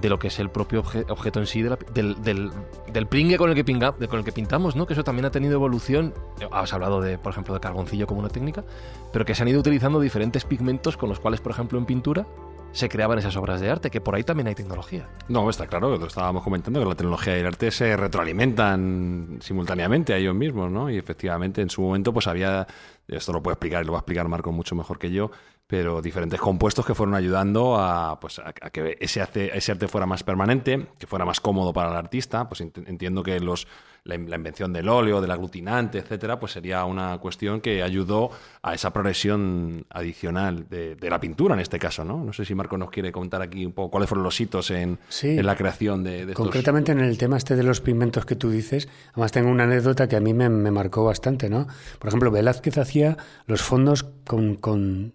[0.00, 2.50] de lo que es el propio obje- objeto en sí, de la- del, del,
[2.92, 4.86] del pringue con el, que pinga- con el que pintamos, ¿no?
[4.86, 6.12] Que eso también ha tenido evolución.
[6.50, 8.64] Has hablado, de, por ejemplo, de carboncillo como una técnica,
[9.12, 12.26] pero que se han ido utilizando diferentes pigmentos con los cuales, por ejemplo, en pintura
[12.72, 15.08] se creaban esas obras de arte, que por ahí también hay tecnología.
[15.28, 20.12] No, está claro, lo estábamos comentando, que la tecnología y el arte se retroalimentan simultáneamente
[20.12, 20.90] a ellos mismos, ¿no?
[20.90, 22.66] Y efectivamente en su momento pues había,
[23.08, 25.30] esto lo puede explicar y lo va a explicar Marco mucho mejor que yo,
[25.66, 29.88] pero diferentes compuestos que fueron ayudando a, pues, a, a que ese arte, ese arte
[29.88, 32.48] fuera más permanente, que fuera más cómodo para el artista.
[32.48, 33.66] Pues ent- entiendo que los,
[34.04, 38.30] la, in- la invención del óleo, del aglutinante, etcétera, pues sería una cuestión que ayudó
[38.62, 42.22] a esa progresión adicional de, de la pintura en este caso, ¿no?
[42.22, 44.98] No sé si Marco nos quiere contar aquí un poco cuáles fueron los hitos en,
[45.08, 45.30] Sí.
[45.38, 46.36] en la creación de, de estos.
[46.44, 50.08] Concretamente en el tema este de los pigmentos que tú dices, además tengo una anécdota
[50.08, 51.66] que a mí me, me marcó bastante, ¿no?
[51.98, 55.14] Por ejemplo, Velázquez hacía los fondos con, con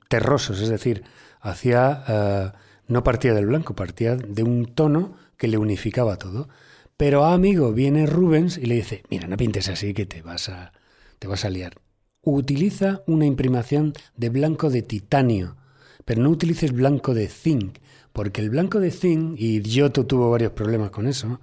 [0.50, 1.04] es decir,
[1.42, 2.52] hacía eh,
[2.88, 6.50] no partía del blanco, partía de un tono que le unificaba todo.
[6.98, 10.74] Pero amigo, viene Rubens y le dice, mira, no pintes así que te vas a,
[11.20, 11.76] te vas a liar.
[12.22, 15.56] Utiliza una imprimación de blanco de titanio,
[16.04, 17.78] pero no utilices blanco de zinc,
[18.12, 21.40] porque el blanco de zinc, y Giotto tuvo varios problemas con eso,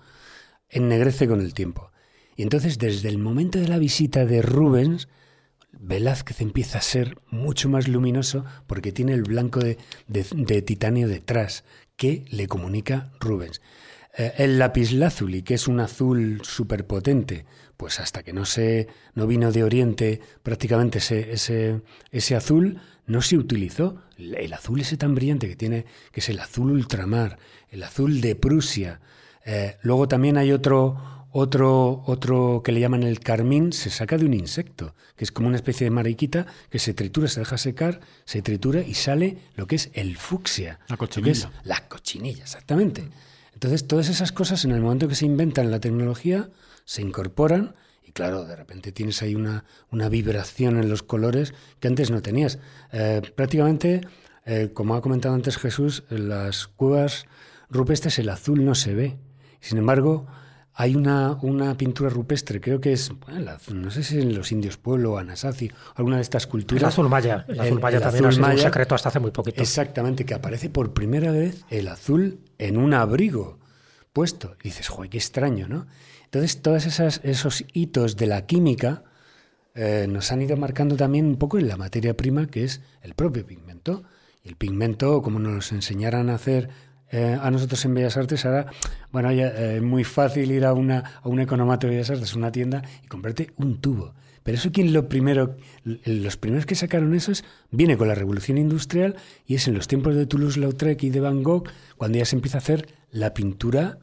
[0.68, 1.90] ennegrece con el tiempo.
[2.36, 5.08] Y entonces, desde el momento de la visita de Rubens,
[5.80, 11.64] Velázquez empieza a ser mucho más luminoso porque tiene el blanco de, de- titanio detrás
[11.96, 13.60] que le comunica Rubens.
[14.18, 17.44] Eh, el lapislázuli, que es un azul superpotente,
[17.76, 23.22] pues hasta que no se no vino de Oriente prácticamente ese, ese, ese azul no
[23.22, 24.02] se utilizó.
[24.16, 27.38] El, el azul ese tan brillante que tiene, que es el azul ultramar,
[27.70, 29.00] el azul de Prusia.
[29.44, 34.24] Eh, luego también hay otro, otro, otro que le llaman el carmín, se saca de
[34.24, 38.00] un insecto, que es como una especie de mariquita que se tritura, se deja secar,
[38.24, 40.80] se tritura y sale lo que es el fucsia.
[40.88, 41.52] La lo que es cochinilla.
[41.64, 43.10] la cochinilla, exactamente.
[43.52, 46.48] Entonces, todas esas cosas, en el momento que se inventan la tecnología,
[46.86, 51.88] se incorporan y, claro, de repente tienes ahí una, una vibración en los colores que
[51.88, 52.58] antes no tenías.
[52.92, 54.00] Eh, prácticamente,
[54.46, 57.26] eh, como ha comentado antes Jesús, en las cuevas
[57.68, 59.18] rupestres el azul no se ve.
[59.60, 60.26] Sin embargo,
[60.78, 64.52] hay una, una pintura rupestre, creo que es, bueno, la- no sé si en los
[64.52, 66.84] indios pueblo Anasazi, alguna de estas El culturas.
[66.84, 67.46] azul maya.
[67.48, 69.62] El, azul maya el también azul ha sido un maya- secreto hasta hace muy poquito.
[69.62, 73.58] Exactamente, que aparece por primera vez el azul en un abrigo
[74.12, 74.56] puesto.
[74.62, 75.86] Y dices, joder, qué extraño, ¿no?
[76.24, 79.02] Entonces, todos esas, esos hitos de la química
[79.74, 83.14] eh, nos han ido marcando también un poco en la materia prima que es el
[83.14, 84.02] propio pigmento.
[84.44, 86.68] Y el pigmento, como nos enseñaran a hacer
[87.10, 88.66] eh, a nosotros en Bellas Artes, ahora,
[89.12, 92.34] bueno, ya, eh, es muy fácil ir a, una, a un economato de Bellas Artes,
[92.34, 94.14] una tienda, y comprarte un tubo.
[94.46, 98.58] Pero eso quien lo primero, los primeros que sacaron eso es, viene con la revolución
[98.58, 102.36] industrial y es en los tiempos de Toulouse-Lautrec y de Van Gogh cuando ya se
[102.36, 103.98] empieza a hacer la pintura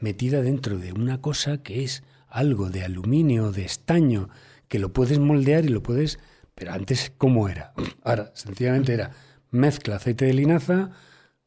[0.00, 4.30] metida dentro de una cosa que es algo de aluminio, de estaño,
[4.68, 6.18] que lo puedes moldear y lo puedes...
[6.54, 7.74] Pero antes, ¿cómo era?
[8.04, 9.10] Ahora, sencillamente era
[9.50, 10.92] mezcla aceite de linaza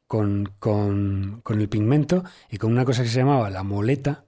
[0.07, 4.23] con, con, con el pigmento y con una cosa que se llamaba la moleta.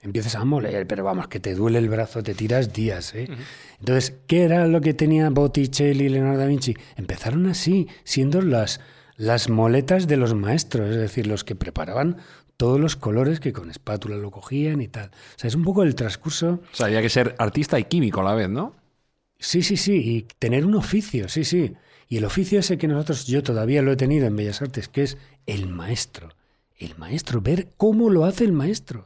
[0.00, 3.14] Empiezas a moler, pero vamos, que te duele el brazo, te tiras días.
[3.14, 3.28] ¿eh?
[3.78, 6.74] Entonces, ¿qué era lo que tenía Botticelli y Leonardo da Vinci?
[6.96, 8.80] Empezaron así, siendo las,
[9.16, 12.16] las moletas de los maestros, es decir, los que preparaban
[12.56, 15.10] todos los colores que con espátula lo cogían y tal.
[15.10, 18.20] O sea, es un poco el transcurso O sea, había que ser artista y químico
[18.20, 18.74] a la vez, ¿no?
[19.38, 21.74] Sí, sí, sí, y tener un oficio, sí, sí.
[22.12, 25.02] Y el oficio ese que nosotros, yo todavía lo he tenido en Bellas Artes, que
[25.02, 26.28] es el maestro.
[26.76, 29.04] El maestro, ver cómo lo hace el maestro.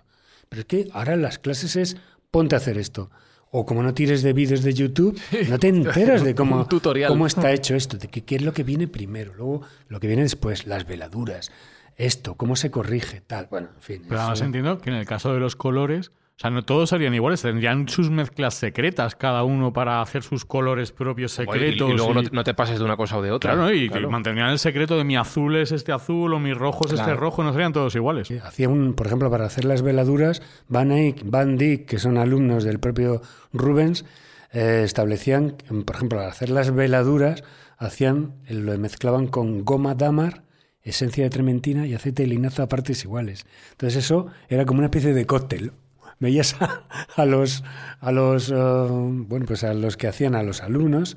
[0.48, 1.96] Pero es que ahora en las clases es,
[2.32, 3.12] ponte a hacer esto.
[3.52, 5.16] O como no tires de vídeos de YouTube,
[5.48, 7.08] no te enteras de cómo, tutorial.
[7.08, 10.08] cómo está hecho esto, de qué, qué es lo que viene primero, luego lo que
[10.08, 11.52] viene después, las veladuras,
[11.96, 13.46] esto, cómo se corrige, tal.
[13.48, 14.02] Bueno, en fin.
[14.08, 16.90] Pero además eso- entiendo que en el caso de los colores, o sea, no todos
[16.90, 21.90] serían iguales, tendrían sus mezclas secretas cada uno para hacer sus colores propios Y- secretos.
[21.90, 23.54] y, luego no, te- no te pases de una cosa o de otra.
[23.54, 24.10] Claro, y Claro.
[24.10, 27.42] mantendrían el secreto de mi azul es este azul o mi rojo es este rojo,
[27.42, 28.30] no serían todos iguales.
[28.44, 32.64] Hacía un, por ejemplo, para hacer las veladuras, Van Eyck, Van Dyck, que son alumnos
[32.64, 33.22] del propio
[33.54, 34.04] Rubens,
[34.52, 37.44] eh, establecían, por ejemplo, al hacer las veladuras,
[37.78, 40.42] hacían, lo mezclaban con goma dámar,
[40.82, 43.46] esencia de trementina y aceite de linaza a partes iguales.
[43.72, 45.72] Entonces eso era como una especie de cóctel.
[46.18, 46.84] Veías a,
[47.16, 47.62] a los,
[48.00, 51.16] a los, eh, bueno, pues a los que hacían a los alumnos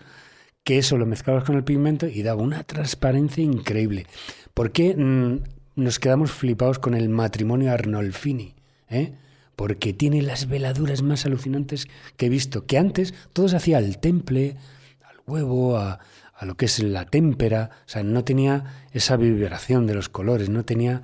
[0.63, 4.05] que eso lo mezclabas con el pigmento y daba una transparencia increíble.
[4.53, 5.39] ¿Por qué mm,
[5.81, 8.55] nos quedamos flipados con el matrimonio Arnolfini?
[8.89, 9.13] eh?
[9.55, 12.65] Porque tiene las veladuras más alucinantes que he visto.
[12.65, 14.57] Que antes todo se hacía al temple,
[15.01, 15.99] al huevo, a,
[16.35, 20.49] a lo que es la témpera, o sea, no tenía esa vibración de los colores,
[20.49, 21.01] no tenía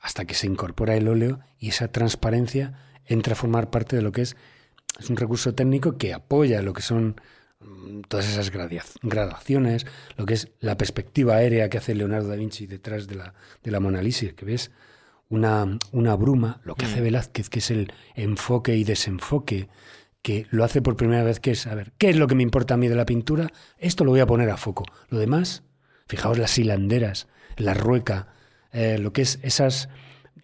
[0.00, 2.74] hasta que se incorpora el óleo y esa transparencia
[3.06, 4.36] entra a formar parte de lo que es,
[4.98, 7.20] es un recurso técnico que apoya lo que son
[7.60, 8.50] mm, todas esas
[9.02, 9.86] gradaciones,
[10.16, 13.70] lo que es la perspectiva aérea que hace Leonardo da Vinci detrás de la, de
[13.70, 14.70] la Mona Lisa, que ves
[15.28, 17.04] una, una bruma, lo que hace Mm.
[17.04, 19.68] Velázquez, que es el enfoque y desenfoque,
[20.22, 22.42] que lo hace por primera vez, que es, a ver, ¿qué es lo que me
[22.42, 23.50] importa a mí de la pintura?
[23.78, 24.84] Esto lo voy a poner a foco.
[25.08, 25.64] Lo demás,
[26.06, 28.28] fijaos las hilanderas, la rueca,
[28.72, 29.88] eh, lo que es esas,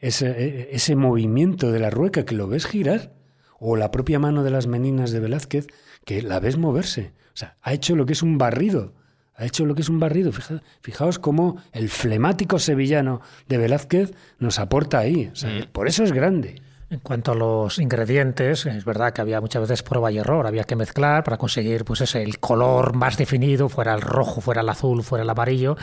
[0.01, 3.13] ese, eh, ese movimiento de la rueca que lo ves girar,
[3.59, 5.67] o la propia mano de las meninas de Velázquez,
[6.05, 7.13] que la ves moverse.
[7.35, 8.95] O sea, ha hecho lo que es un barrido.
[9.37, 10.33] Ha hecho lo que es un barrido.
[10.33, 15.31] Fija- fijaos cómo el flemático sevillano de Velázquez nos aporta ahí.
[15.33, 16.61] O sea, Por eso es grande.
[16.91, 20.65] En cuanto a los ingredientes, es verdad que había muchas veces prueba y error, había
[20.65, 24.69] que mezclar para conseguir pues ese el color más definido, fuera el rojo, fuera el
[24.69, 25.77] azul, fuera el amarillo.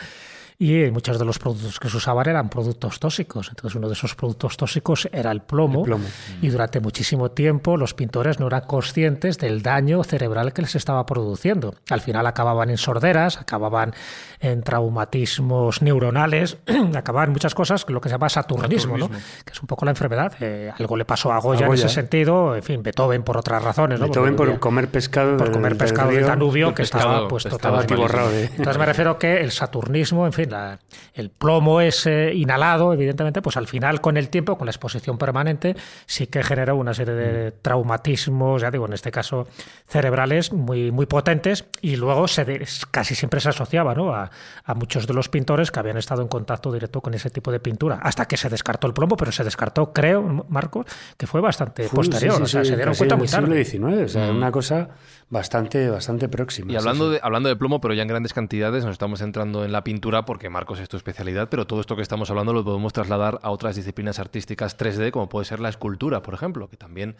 [0.60, 3.48] Y muchos de los productos que se usaban eran productos tóxicos.
[3.50, 5.78] Entonces uno de esos productos tóxicos era el plomo.
[5.80, 6.04] El plomo.
[6.42, 11.06] Y durante muchísimo tiempo los pintores no eran conscientes del daño cerebral que les estaba
[11.06, 11.76] produciendo.
[11.90, 13.94] Al final acababan en sorderas, acababan
[14.40, 16.56] en traumatismos neuronales,
[16.96, 19.08] acababan en muchas cosas, lo que se llama saturnismo, ¿no?
[19.10, 20.32] que es un poco la enfermedad.
[20.40, 23.62] Eh, algo le pasó a Goya, A en ese sentido, en fin, Beethoven por otras
[23.62, 24.00] razones.
[24.00, 24.06] ¿no?
[24.06, 27.44] Beethoven por comer pescado por comer del pescado del río, Danubio, que pescado- estaba pues
[27.44, 27.94] pescado totalmente
[28.36, 30.78] de- Entonces me refiero que el saturnismo, en fin, la-
[31.14, 35.76] el plomo ese inhalado, evidentemente, pues al final con el tiempo, con la exposición permanente,
[36.06, 39.46] sí que generó una serie de traumatismos, ya digo, en este caso
[39.86, 44.12] cerebrales muy, muy potentes y luego se de- casi siempre se asociaba ¿no?
[44.14, 44.30] a,
[44.64, 47.60] a muchos de los pintores que habían estado en contacto directo con ese tipo de
[47.60, 51.84] pintura, hasta que se descartó el plomo, pero se descartó, creo, Marcos, que fue bastante
[51.88, 53.64] Fue- posterior, sí, sí, o sea, sí, se dieron cuenta en muy tarde.
[53.64, 54.88] siglo XIX, o sea, una cosa
[55.30, 56.72] bastante, bastante próxima.
[56.72, 57.14] Y hablando, sí.
[57.14, 60.24] De, hablando de plomo, pero ya en grandes cantidades, nos estamos centrando en la pintura
[60.24, 63.50] porque Marcos es tu especialidad, pero todo esto que estamos hablando lo podemos trasladar a
[63.50, 67.16] otras disciplinas artísticas 3D, como puede ser la escultura, por ejemplo, que también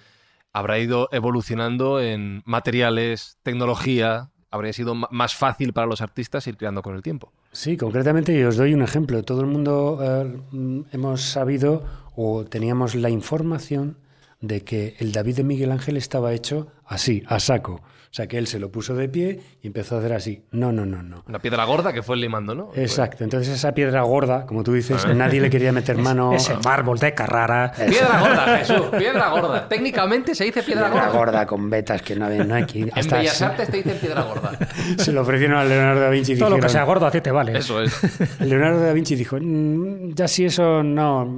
[0.53, 6.83] habrá ido evolucionando en materiales, tecnología, habría sido más fácil para los artistas ir creando
[6.83, 7.33] con el tiempo.
[7.53, 9.23] Sí, concretamente yo os doy un ejemplo.
[9.23, 13.99] Todo el mundo eh, mm, hemos sabido o teníamos la información
[14.41, 17.83] de que el David de Miguel Ángel estaba hecho así, a saco.
[18.11, 20.43] O sea, que él se lo puso de pie y empezó a hacer así.
[20.51, 21.25] No, no, no, no.
[21.29, 22.71] Una piedra gorda que fue el limando, ¿no?
[22.75, 23.23] Exacto.
[23.23, 26.33] Entonces esa piedra gorda, como tú dices, nadie le quería meter mano.
[26.33, 27.71] Ese mármol de Carrara.
[27.77, 29.69] Piedra gorda, Jesús, piedra gorda.
[29.69, 31.19] Técnicamente se dice piedra Piedra gorda.
[31.19, 32.89] gorda con vetas que no había no hay que ir.
[32.89, 34.59] En Hasta Bellas se, Artes te dicen piedra gorda.
[34.99, 37.11] se lo ofrecieron a Leonardo da Vinci y Todo lo que dijeron- sea gordo a
[37.11, 37.59] ti te vale.
[37.59, 37.93] Eso es.
[38.41, 41.29] Leonardo da Vinci dijo, "Mm, ya si eso no,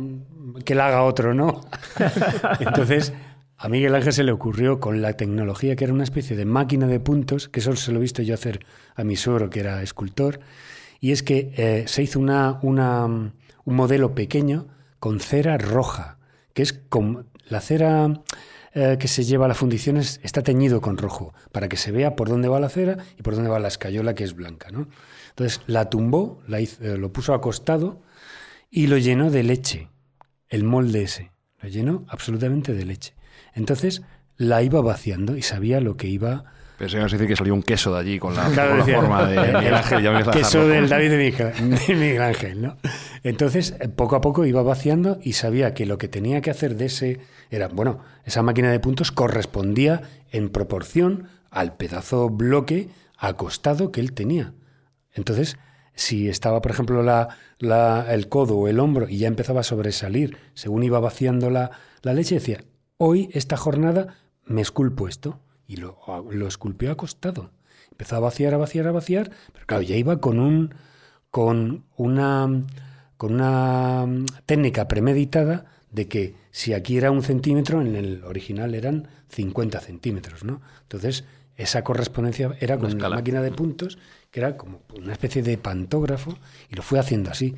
[0.65, 1.63] que la haga otro, ¿no?
[2.61, 3.13] Entonces,
[3.63, 6.87] a Miguel Ángel se le ocurrió con la tecnología que era una especie de máquina
[6.87, 9.83] de puntos, que eso se lo he visto yo hacer a mi suegro, que era
[9.83, 10.41] escultor,
[10.99, 13.33] y es que eh, se hizo una, un
[13.67, 14.69] modelo pequeño
[14.99, 16.19] con cera roja,
[16.55, 18.23] que es como la cera
[18.73, 21.91] eh, que se lleva a la fundición es- está teñido con rojo, para que se
[21.93, 24.71] vea por dónde va la cera y por dónde va la escayola, que es blanca,
[24.71, 24.89] ¿no?
[25.31, 28.01] Entonces la tumbó, la hizo- eh, lo puso acostado
[28.71, 29.89] y lo llenó de leche,
[30.49, 33.15] el molde ese, lo llenó absolutamente de leche.
[33.55, 34.03] Entonces
[34.37, 36.45] la iba vaciando y sabía lo que iba...
[36.79, 38.85] Pero eso quiere decir que salió un queso de allí con la, Claro, con la
[38.87, 40.03] decía, forma de Miguel Ángel.
[40.03, 41.53] Ya me queso del David de Miguel,
[41.87, 42.77] de Miguel Ángel, ¿no?
[43.23, 46.77] Entonces, eh, poco a poco iba vaciando y sabía que lo que tenía que hacer
[46.77, 50.01] de ese era, bueno, esa máquina de puntos correspondía
[50.33, 54.55] en proporción al pedazo bloque acostado que él tenía.
[55.13, 55.59] Entonces,
[55.95, 59.65] si estaba, por ejemplo, la, la- el codo o el hombro y ya empezaba a
[59.65, 62.63] sobresalir según iba vaciando la, la leche, decía,
[63.01, 65.41] hoy, esta jornada, me esculpo esto.
[65.67, 65.99] Y lo,
[66.31, 67.51] lo esculpió acostado.
[67.91, 70.75] Empezó a vaciar, a vaciar, a vaciar, pero claro, ya iba con un
[71.31, 72.67] con una
[73.17, 78.75] con una mm, técnica premeditada de que si aquí era un centímetro, en el original
[78.75, 80.61] eran 50 centímetros, ¿no?
[80.83, 81.25] Entonces,
[81.57, 83.17] esa correspondencia era con la escala.
[83.17, 83.99] máquina de puntos,
[84.31, 86.37] que era como una especie de pantógrafo,
[86.69, 87.55] y lo fue haciendo así.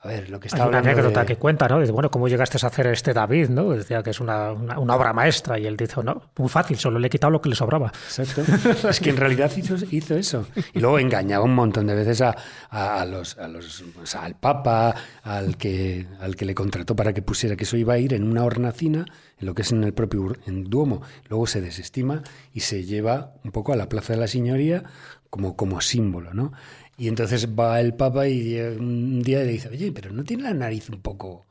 [0.00, 1.80] A ver, lo que Hay está una hablando anécdota de- que cuenta, ¿no?
[1.80, 3.70] Dice, bueno, ¿cómo llegaste a hacer este David, no?
[3.70, 7.00] Decía que es una, una, una obra maestra y él dice, no, muy fácil, solo
[7.00, 7.88] le he quitado lo que le sobraba.
[7.88, 8.42] Exacto.
[8.88, 10.46] Es que en realidad hizo, hizo eso.
[10.72, 14.94] Y luego engañaba un montón de veces a, los, a los, o sea, al Papa,
[15.24, 18.22] al que, al que le contrató para que pusiera que eso iba a ir en
[18.22, 19.04] una hornacina,
[19.40, 21.02] en lo que es en el propio en Duomo.
[21.28, 22.22] Luego se desestima
[22.54, 24.84] y se lleva un poco a la Plaza de la Signoría
[25.30, 26.52] como, como símbolo, ¿no?
[26.96, 30.42] Y entonces va el Papa y eh, un día le dice, oye, pero ¿no tiene
[30.44, 31.46] la nariz un poco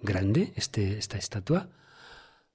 [0.00, 1.68] grande este, esta estatua?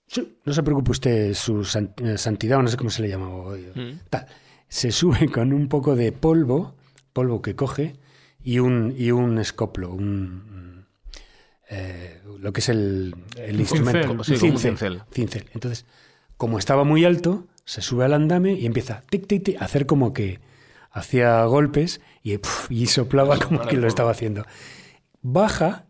[0.07, 3.29] Sí, no se preocupe usted, su eh, santidad, o no sé cómo se le llama.
[3.29, 3.99] o- Mm.
[4.09, 4.25] tal.
[4.67, 6.75] se sube con un poco de polvo,
[7.13, 7.95] polvo que coge,
[8.43, 10.85] y un, y un escoplo, un,
[11.69, 14.23] eh, lo que es el, el instrumento.
[14.23, 15.45] sí, como un cincel, cincel.
[15.53, 15.85] Entonces,
[16.37, 19.85] como estaba muy alto, se sube al andame y empieza tic, tic, tic, a hacer
[19.85, 20.39] como que
[20.93, 24.45] hacía golpes y, puf, y soplaba como que lo estaba haciendo.
[25.21, 25.85] Baja,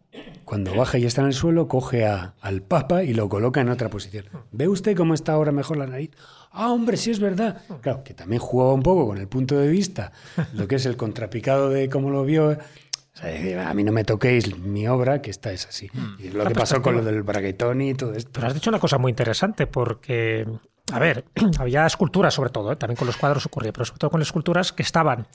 [0.46, 3.70] cuando baja y está en el suelo, coge a- al papa y lo coloca en
[3.70, 4.26] otra posición.
[4.52, 6.12] ¿Ve usted cómo está ahora mejor la nariz?
[6.52, 7.62] Ah, hombre, sí es verdad.
[7.82, 10.12] Claro, que también jugaba un poco con el punto de vista,
[10.54, 12.50] lo que es el contrapicado de cómo lo vio.
[12.50, 15.90] O sea, a mí no me toquéis mi obra, que esta es así.
[16.20, 18.32] Y lo que pasó con lo del braguetón y todo esto.
[18.34, 20.46] Pero has dicho una cosa muy interesante porque,
[20.92, 21.26] a ver,
[21.60, 22.76] había esculturas sobre todo, ¿eh?
[22.76, 25.28] también con los cuadros ocurría, pero sobre todo con las esculturas que estaban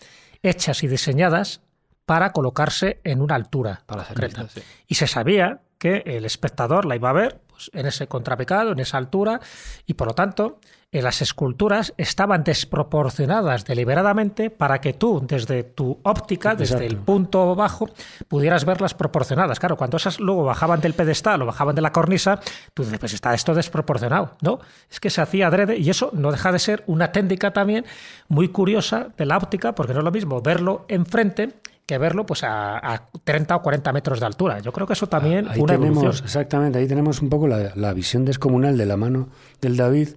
[0.42, 1.62] hechas y diseñadas
[2.04, 4.42] para colocarse en una altura Para concreta.
[4.44, 4.70] vistas, sí.
[4.86, 7.40] Y se sabía que el espectador la iba a ver
[7.72, 9.40] en ese contrapicado, en esa altura,
[9.86, 10.58] y por lo tanto,
[10.90, 17.54] en las esculturas estaban desproporcionadas deliberadamente para que tú, desde tu óptica, desde el punto
[17.54, 17.90] bajo,
[18.26, 19.60] pudieras verlas proporcionadas.
[19.60, 22.40] Claro, cuando esas luego bajaban del pedestal o bajaban de la cornisa,
[22.72, 24.36] tú dices, pues está esto desproporcionado.
[24.40, 27.84] No, es que se hacía adrede y eso no deja de ser una técnica también
[28.28, 32.44] muy curiosa de la óptica, porque no es lo mismo verlo enfrente que verlo pues
[32.44, 34.58] a, a 30 o 40 metros de altura.
[34.60, 36.26] Yo creo que eso también Ahí fue una tenemos, evolución.
[36.26, 39.30] exactamente, ahí tenemos un poco la, la visión descomunal de la mano
[39.62, 40.10] del David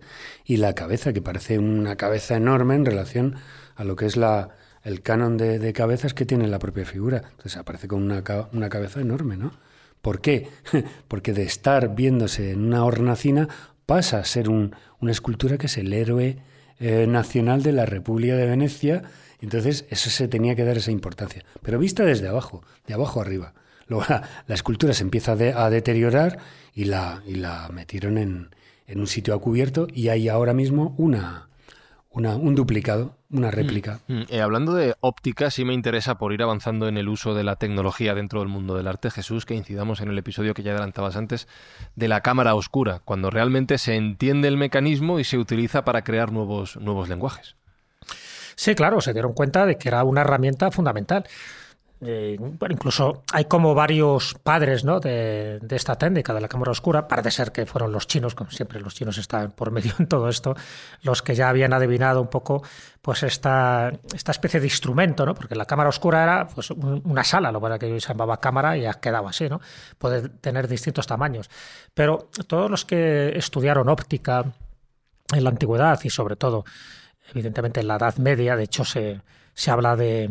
[0.43, 3.35] y la cabeza, que parece una cabeza enorme en relación
[3.77, 4.49] a lo que es la,
[4.83, 7.23] el canon de, de cabezas que tiene la propia figura.
[7.31, 9.53] Entonces aparece con una, una cabeza enorme, ¿no?
[10.01, 10.49] ¿Por qué?
[11.07, 13.47] Porque de estar viéndose en una hornacina
[13.85, 16.37] pasa a ser un- una escultura que es el héroe
[16.81, 19.03] eh, nacional de la República de Venecia.
[19.41, 21.43] Entonces, eso se tenía que dar esa importancia.
[21.61, 23.53] Pero vista desde abajo, de abajo arriba.
[23.87, 26.37] Luego la, la escultura se empieza a, de- a deteriorar
[26.73, 28.55] y la, y la metieron en,
[28.87, 31.49] en un sitio a cubierto y hay ahora mismo una,
[32.11, 33.99] una, un duplicado, una réplica.
[34.07, 37.43] Mm, eh, hablando de óptica, sí me interesa por ir avanzando en el uso de
[37.43, 40.71] la tecnología dentro del mundo del arte, Jesús, que incidamos en el episodio que ya
[40.71, 41.47] adelantabas antes
[41.95, 46.31] de la cámara oscura, cuando realmente se entiende el mecanismo y se utiliza para crear
[46.31, 47.55] nuevos, nuevos lenguajes.
[48.61, 51.25] Sí, claro, se dieron cuenta de que era una herramienta fundamental.
[51.99, 54.99] Eh, bueno, incluso hay como varios padres ¿no?
[54.99, 57.07] de, esta técnica de la cámara oscura.
[57.07, 60.29] Parece ser que fueron los chinos, como siempre los chinos están por medio en todo
[60.29, 60.55] esto,
[61.01, 62.61] los que ya habían adivinado un poco
[63.01, 65.33] pues esta, esta especie de instrumento, ¿no?
[65.33, 68.81] porque la cámara oscura era pues, un- una sala, lo que se llamaba cámara y
[68.81, 69.59] ya quedaba así, ¿no?
[69.97, 71.49] puede tener distintos tamaños.
[71.95, 74.45] Pero todos los que estudiaron óptica
[75.33, 76.63] en la antigüedad y sobre todo
[77.31, 79.21] evidentemente en la Edad Media, de hecho se,
[79.53, 80.29] se habla de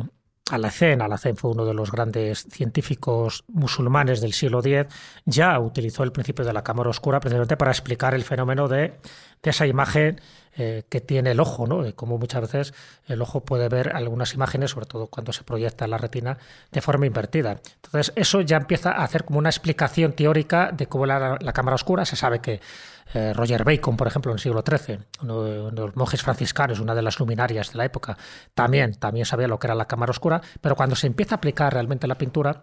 [0.50, 4.86] Alacén, Alacén fue uno de los grandes científicos musulmanes del siglo X,
[5.24, 8.98] ya utilizó el principio de la cámara oscura precisamente para explicar el fenómeno de,
[9.42, 10.20] de esa imagen
[10.56, 11.82] eh, que tiene el ojo, ¿no?
[11.82, 12.74] de cómo muchas veces
[13.06, 16.38] el ojo puede ver algunas imágenes, sobre todo cuando se proyecta en la retina,
[16.72, 17.60] de forma invertida.
[17.76, 21.76] Entonces eso ya empieza a hacer como una explicación teórica de cómo la, la cámara
[21.76, 22.04] oscura.
[22.04, 22.60] Se sabe que
[23.14, 26.22] eh, Roger Bacon, por ejemplo, en el siglo XIII, uno de, uno de los monjes
[26.22, 28.16] franciscanos, una de las luminarias de la época,
[28.54, 31.72] también, también sabía lo que era la cámara oscura, pero cuando se empieza a aplicar
[31.72, 32.60] realmente la pintura,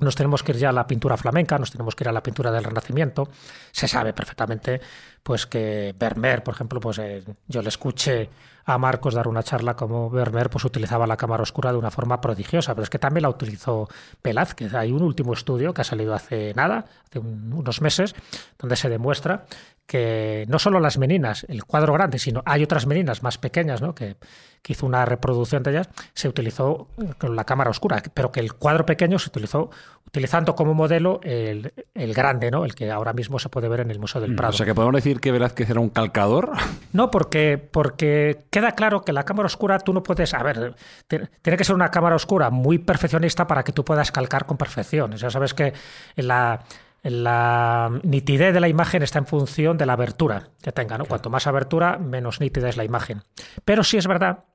[0.00, 2.22] nos tenemos que ir ya a la pintura flamenca, nos tenemos que ir a la
[2.22, 3.28] pintura del Renacimiento.
[3.70, 4.80] Se sabe perfectamente
[5.22, 8.30] pues que Vermeer, por ejemplo, pues eh, yo le escuché
[8.64, 12.20] a Marcos dar una charla como Vermeer pues utilizaba la cámara oscura de una forma
[12.20, 13.88] prodigiosa, pero es que también la utilizó
[14.22, 14.74] Velázquez.
[14.74, 18.14] Hay un último estudio que ha salido hace nada, hace un- unos meses,
[18.58, 19.46] donde se demuestra
[19.86, 23.92] que no solo las meninas, el cuadro grande, sino hay otras meninas más pequeñas, ¿no?
[23.92, 24.14] que,
[24.62, 26.86] que hizo una reproducción de ellas, se utilizó
[27.18, 29.70] con la cámara oscura, pero que el cuadro pequeño se utilizó
[30.06, 32.64] utilizando como modelo el, el grande, ¿no?
[32.64, 34.54] el que ahora mismo se puede ver en el Museo del Prado.
[34.54, 36.52] O sea que podemos decir que Velázquez era un calcador.
[36.92, 40.34] No, porque, porque queda claro que la cámara oscura tú no puedes.
[40.34, 40.74] A ver,
[41.06, 45.12] tiene que ser una cámara oscura muy perfeccionista para que tú puedas calcar con perfección.
[45.12, 45.72] Ya sabes que
[46.16, 46.64] la,
[47.04, 50.98] la nitidez de la imagen está en función de la abertura que tenga.
[50.98, 51.04] ¿no?
[51.04, 53.22] Cuanto más abertura, menos nítida es la imagen.
[53.64, 54.46] Pero sí es verdad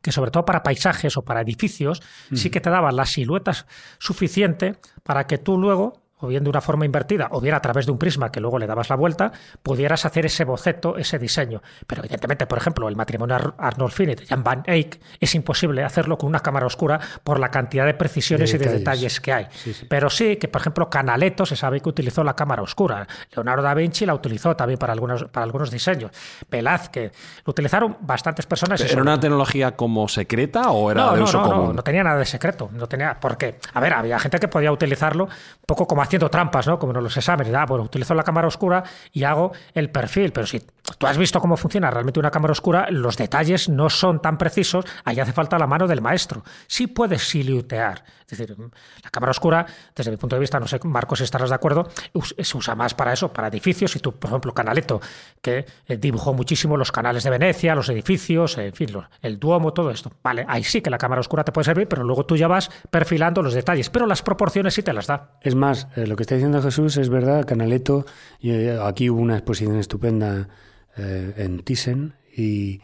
[0.00, 2.02] que sobre todo para paisajes o para edificios,
[2.34, 3.52] sí que te daban la silueta
[3.98, 7.84] suficiente para que tú luego, o bien de una forma invertida, o bien a través
[7.86, 9.32] de un prisma que luego le dabas la vuelta,
[9.62, 11.60] pudieras hacer ese boceto, ese diseño.
[11.86, 16.16] Pero evidentemente, por ejemplo, el matrimonio Ar- Arnolfini de Jan van Eyck es imposible hacerlo
[16.16, 19.20] con una cámara oscura por la cantidad de precisiones De y de detalles.
[19.20, 19.46] que hay.
[19.50, 19.86] Sí, sí.
[19.88, 23.06] Pero sí que, por ejemplo, Canaletto se sabe que utilizó la cámara oscura.
[23.34, 26.10] Leonardo da Vinci la utilizó también para algunos, para algunos diseños.
[26.50, 27.12] Velázquez.
[27.44, 28.80] Lo utilizaron bastantes personas.
[28.80, 31.66] ¿Era una tecnología como secreta o era no, de no, uso no, común?
[31.68, 32.70] no, no tenía nada de secreto.
[32.72, 35.30] No tenía, porque, a ver, había gente que podía utilizarlo un
[35.66, 36.78] poco como haciendo trampas, ¿no?
[36.78, 37.54] Como en los exámenes.
[37.54, 40.30] Ah, bueno, utilizo la cámara oscura y hago el perfil.
[40.32, 40.60] Pero si
[40.98, 44.84] tú has visto cómo funciona realmente una cámara oscura, los detalles no son tan precisos.
[45.04, 46.44] Ahí hace falta la mano del maestro.
[46.66, 48.04] Sí puedes siluetear.
[48.32, 51.50] Es decir, la cámara oscura, desde mi punto de vista, no sé, Marcos, si estarás
[51.50, 51.90] de acuerdo,
[52.38, 53.94] se usa más para eso, para edificios.
[53.94, 55.02] Y tú, por ejemplo, Canaletto,
[55.42, 58.88] que eh, dibujó muchísimo los canales de Venecia, los edificios, en fin,
[59.20, 60.10] el Duomo, todo esto.
[60.22, 62.70] Vale, ahí sí que la cámara oscura te puede servir, pero luego tú ya vas
[62.90, 63.90] perfilando los detalles.
[63.90, 65.36] Pero las proporciones sí te las da.
[65.42, 68.06] Es más, eh, lo que está diciendo Jesús es verdad, Canaletto,
[68.40, 70.48] eh, aquí hubo una exposición estupenda
[70.94, 72.82] en Thyssen y,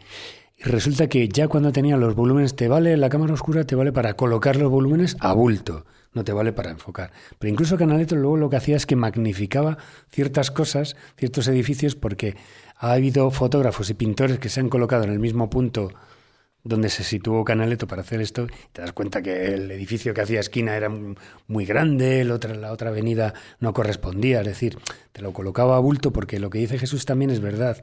[0.59, 3.93] y resulta que ya cuando tenía los volúmenes, te vale la cámara oscura, te vale
[3.93, 7.11] para colocar los volúmenes a bulto, no te vale para enfocar.
[7.37, 9.77] Pero incluso Canaletto luego lo que hacía es que magnificaba
[10.09, 12.35] ciertas cosas, ciertos edificios, porque
[12.75, 15.91] ha habido fotógrafos y pintores que se han colocado en el mismo punto
[16.63, 20.39] donde se situó Canaletto para hacer esto, te das cuenta que el edificio que hacía
[20.39, 20.89] esquina era
[21.47, 24.77] muy grande, la otra, la otra avenida no correspondía, es decir,
[25.11, 27.77] te lo colocaba a bulto porque lo que dice Jesús también es verdad.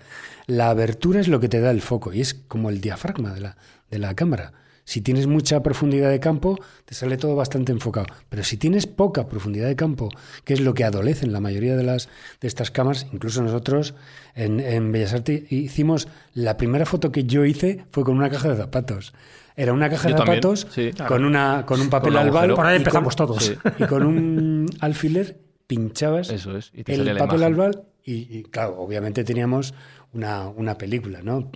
[0.46, 3.40] La abertura es lo que te da el foco y es como el diafragma de
[3.40, 3.56] la,
[3.90, 4.52] de la cámara.
[4.86, 8.06] Si tienes mucha profundidad de campo, te sale todo bastante enfocado.
[8.28, 10.10] Pero si tienes poca profundidad de campo,
[10.44, 12.08] que es lo que adolece en la mayoría de, las,
[12.40, 13.96] de estas cámaras, incluso nosotros
[14.36, 18.48] en, en Bellas Artes hicimos, la primera foto que yo hice fue con una caja
[18.48, 19.12] de zapatos.
[19.56, 20.68] Era una caja de zapatos
[21.08, 22.54] con, una, con un papel albal.
[22.54, 23.54] Por ahí empezamos todos.
[23.80, 29.74] Y con un alfiler pinchabas Eso es, el papel albal y, claro, obviamente teníamos
[30.12, 31.50] una, una película, ¿no?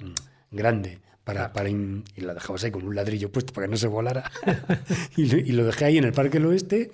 [0.51, 3.87] Grande para, para y la dejabas ahí con un ladrillo puesto para que no se
[3.87, 4.31] volara.
[5.17, 6.91] y, lo, y, lo, dejé ahí en el Parque del Oeste.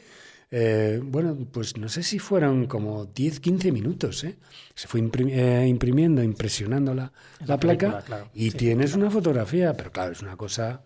[0.50, 4.24] Eh, bueno, pues no sé si fueron como 10, 15 minutos.
[4.24, 4.36] ¿eh?
[4.74, 8.30] Se fue imprim eh, imprimiendo, impresionando la, la, la placa película, claro.
[8.34, 8.56] y sí.
[8.56, 10.82] tienes una fotografía, pero claro, es una cosa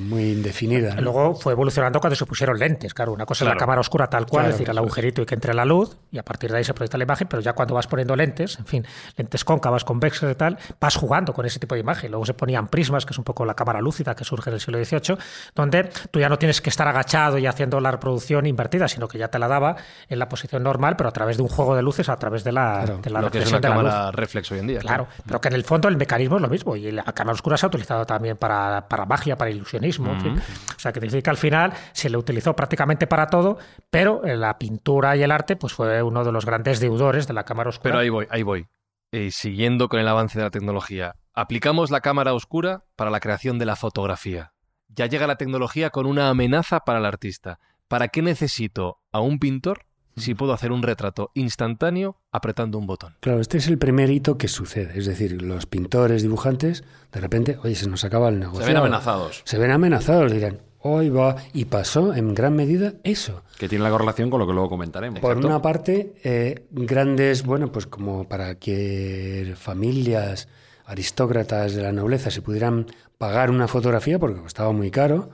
[0.00, 0.94] muy indefinida.
[0.94, 1.02] ¿no?
[1.02, 3.52] Luego fue evolucionando cuando se pusieron lentes, claro, una cosa claro.
[3.52, 5.64] es la cámara oscura tal cual, claro, es decir, el agujerito y que entre la
[5.64, 8.16] luz, y a partir de ahí se proyecta la imagen, pero ya cuando vas poniendo
[8.16, 8.86] lentes, en fin,
[9.16, 12.10] lentes cóncavas, convexas y tal, vas jugando con ese tipo de imagen.
[12.10, 14.60] Luego se ponían prismas, que es un poco la cámara lúcida que surge en el
[14.60, 15.18] siglo XVIII,
[15.54, 19.18] donde tú ya no tienes que estar agachado y haciendo la reproducción invertida, sino que
[19.18, 19.76] ya te la daba
[20.08, 22.52] en la posición normal, pero a través de un juego de luces, a través de
[22.52, 24.80] la, claro, de la lo que es una cámara reflex hoy en día.
[24.80, 27.56] Claro, pero que en el fondo el mecanismo es lo mismo, y la cámara oscura
[27.56, 29.50] se ha utilizado también para, para magia, para
[29.84, 30.38] en fin.
[30.76, 33.58] O sea, que decir que al final se le utilizó prácticamente para todo,
[33.90, 37.44] pero la pintura y el arte pues fue uno de los grandes deudores de la
[37.44, 37.90] cámara oscura.
[37.90, 38.66] Pero ahí voy, ahí voy.
[39.10, 43.58] Y siguiendo con el avance de la tecnología, aplicamos la cámara oscura para la creación
[43.58, 44.52] de la fotografía.
[44.88, 47.58] Ya llega la tecnología con una amenaza para el artista.
[47.88, 49.86] ¿Para qué necesito a un pintor
[50.16, 53.14] si puedo hacer un retrato instantáneo apretando un botón.
[53.20, 54.98] Claro, este es el primer hito que sucede.
[54.98, 58.62] Es decir, los pintores, dibujantes, de repente, oye, se nos acaba el negocio.
[58.62, 59.42] Se ven amenazados.
[59.44, 61.36] Se ven amenazados, dirán, hoy va.
[61.52, 63.42] Y pasó en gran medida eso.
[63.58, 65.20] Que tiene la correlación con lo que luego comentaremos.
[65.20, 70.48] Por una parte, eh, grandes, bueno, pues como para que familias
[70.84, 72.86] aristócratas de la nobleza se pudieran
[73.18, 75.30] pagar una fotografía, porque costaba muy caro,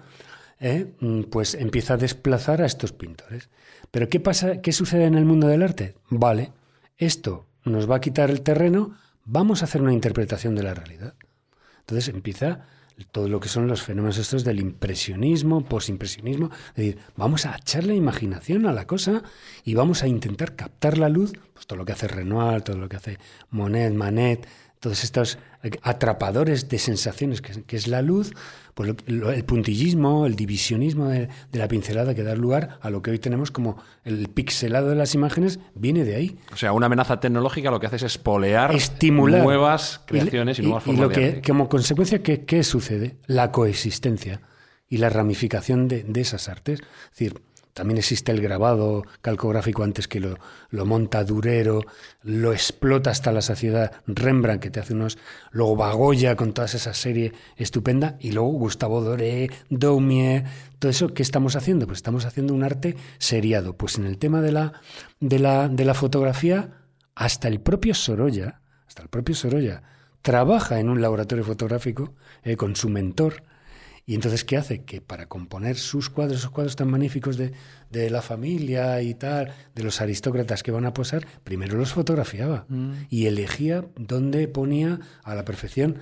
[0.61, 0.93] eh,
[1.31, 3.49] pues empieza a desplazar a estos pintores.
[3.91, 4.61] Pero ¿qué pasa?
[4.61, 5.95] ¿Qué sucede en el mundo del arte?
[6.11, 6.53] Vale,
[6.97, 11.15] esto nos va a quitar el terreno, vamos a hacer una interpretación de la realidad.
[11.81, 12.67] Entonces empieza
[13.13, 17.95] todo lo que son los fenómenos estos del impresionismo, posimpresionismo, es decir, vamos a echarle
[17.95, 19.23] imaginación a la cosa
[19.65, 22.89] y vamos a intentar captar la luz, pues todo lo que hace Renoir, todo lo
[22.89, 23.19] que hace
[23.51, 24.49] Monet, Manet,
[24.81, 25.39] todos estos
[25.83, 28.33] atrapadores de sensaciones que, que es la luz,
[28.75, 32.91] pues lo, lo, el puntillismo, el divisionismo de, de, la pincelada que da lugar a
[32.91, 36.39] lo que hoy tenemos como el pixelado de las imágenes, viene de ahí.
[36.53, 39.43] O sea, una amenaza tecnológica lo que hace es espolear Estimular.
[39.43, 41.43] nuevas creaciones y, y nuevas formas y lo de que, arte.
[41.49, 43.17] como consecuencia, ¿qué, ¿qué, sucede?
[43.27, 44.43] La coexistencia
[44.89, 46.81] y la ramificación de, de esas artes.
[46.81, 47.43] Es decir,
[47.79, 50.37] también existe el grabado calcográfico antes que lo,
[50.71, 51.83] lo, monta Durero,
[52.25, 55.17] lo explota hasta la saciedad Rembrandt, que te hace unos.
[55.53, 58.17] Luego Bagoya con toda esa serie estupenda.
[58.19, 60.43] Y luego Gustavo Doré, Daumier.
[60.81, 61.87] Todo eso, ¿qué estamos haciendo?
[61.87, 63.77] Pues estamos haciendo un arte seriado.
[63.77, 64.73] Pues en el tema de la,
[65.21, 66.81] de la, de la fotografía,
[67.15, 69.85] hasta el propio Sorolla, hasta el propio Sorolla,
[70.23, 73.45] trabaja en un laboratorio fotográfico eh, con su mentor
[74.09, 74.85] y entonces, ¿qué hace?
[74.85, 77.53] Que para componer sus cuadros, esos cuadros tan magníficos de,
[77.91, 82.65] de, la familia y tal, de los aristócratas que van a posar, primero los fotografiaba
[82.71, 82.93] mm.
[83.11, 85.99] y elegía dónde ponía a la perfección.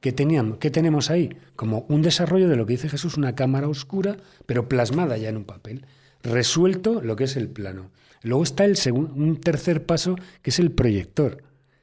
[0.00, 1.36] ¿Qué, teníamos, ¿Qué tenemos ahí?
[1.54, 5.36] Como un desarrollo de lo que dice Jesús, una cámara oscura, pero plasmada ya en
[5.36, 5.84] un papel,
[6.22, 7.90] resuelto lo que es el plano.
[8.22, 11.42] Luego está el segundo, un tercer paso, que es el proyector.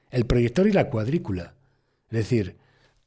[0.10, 1.54] El proyector y la cuadrícula.
[2.10, 2.56] Es decir,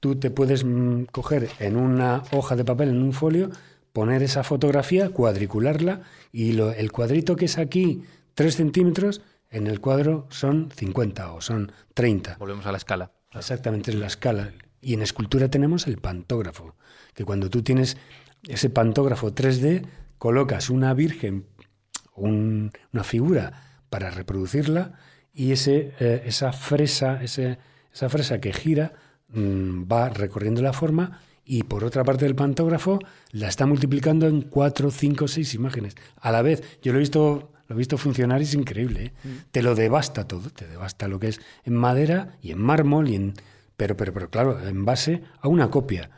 [0.02, 3.50] tú te puedes mm, coger en una hoja de papel, en un folio,
[3.92, 6.00] poner esa fotografía, cuadricularla
[6.32, 8.02] y lo, el cuadrito que es aquí
[8.34, 12.36] 3 centímetros, en el cuadro son 50 o son 30.
[12.40, 13.12] Volvemos a la escala.
[13.32, 14.50] Exactamente, es la escala.
[14.80, 16.74] Y en escultura tenemos el pantógrafo,
[17.14, 17.96] que cuando tú tienes
[18.48, 19.86] ese pantógrafo 3D,
[20.18, 21.46] colocas una virgen,
[22.16, 24.94] un- una figura para reproducirla
[25.32, 27.58] y ese, eh, esa fresa, ese,
[27.94, 28.94] esa fresa que gira
[29.32, 32.98] mm, va recorriendo la forma y por otra parte del pantógrafo
[33.32, 36.62] la está multiplicando en 4, 5, 6 imágenes a la vez.
[36.82, 39.06] Yo lo he visto, lo he visto funcionar y es increíble.
[39.06, 39.12] ¿eh?
[39.50, 43.16] Te lo devasta todo, te devasta lo que es en madera y en mármol y
[43.16, 43.34] en
[43.76, 46.10] pero pero pero claro, en base a una copia.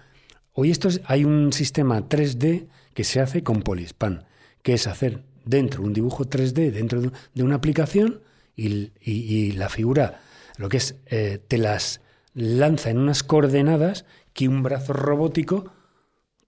[0.52, 4.24] Hoy esto es- hay un sistema 3D que se hace con Polispan,
[4.62, 8.20] que es hacer dentro un dibujo 3D dentro de, de una aplicación
[8.56, 10.20] y, y- y la figura,
[10.58, 12.00] lo que es, eh, te las
[12.34, 15.72] lanza en unas coordenadas que un brazo robótico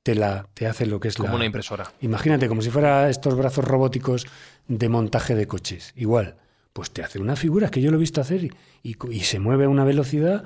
[0.03, 1.34] te, la, te hace lo que es Como la...
[1.37, 1.93] una impresora.
[2.01, 4.26] Imagínate, como si fuera estos brazos robóticos
[4.68, 5.93] de montaje de coches.
[5.97, 6.37] Igual,
[6.72, 9.64] pues te hace una figura que yo lo he visto hacer y, y se mueve
[9.64, 10.45] a una velocidad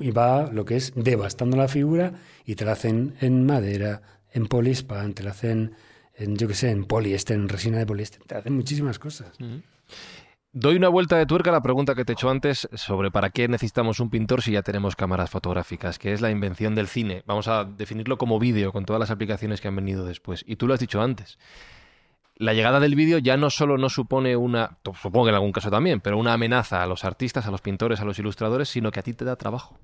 [0.00, 2.12] y va lo que es devastando la figura
[2.44, 4.02] y te la hacen en madera,
[4.32, 5.74] en polispan, te la hacen
[6.16, 9.28] en, yo qué sé, en poliéster, en resina de poliéster, te hacen muchísimas cosas.
[10.56, 13.30] Doy una vuelta de tuerca a la pregunta que te he hecho antes sobre para
[13.30, 17.24] qué necesitamos un pintor si ya tenemos cámaras fotográficas, que es la invención del cine.
[17.26, 20.44] Vamos a definirlo como vídeo, con todas las aplicaciones que han venido después.
[20.46, 21.38] Y tú lo has dicho antes.
[22.36, 25.72] La llegada del vídeo ya no solo no supone una, supongo que en algún caso
[25.72, 29.00] también, pero una amenaza a los artistas, a los pintores, a los ilustradores, sino que
[29.00, 29.76] a ti te da trabajo.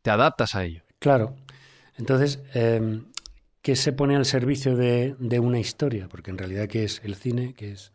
[0.00, 0.84] Te adaptas a ello.
[1.00, 1.36] Claro.
[1.98, 3.02] Entonces, eh,
[3.60, 6.08] ¿qué se pone al servicio de, de una historia?
[6.08, 7.52] Porque en realidad, ¿qué es el cine?
[7.52, 7.92] que es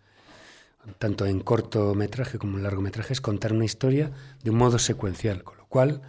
[0.97, 3.13] tanto en cortometraje como en largometraje?
[3.13, 4.11] Es contar una historia
[4.43, 6.01] de un modo secuencial, con lo cual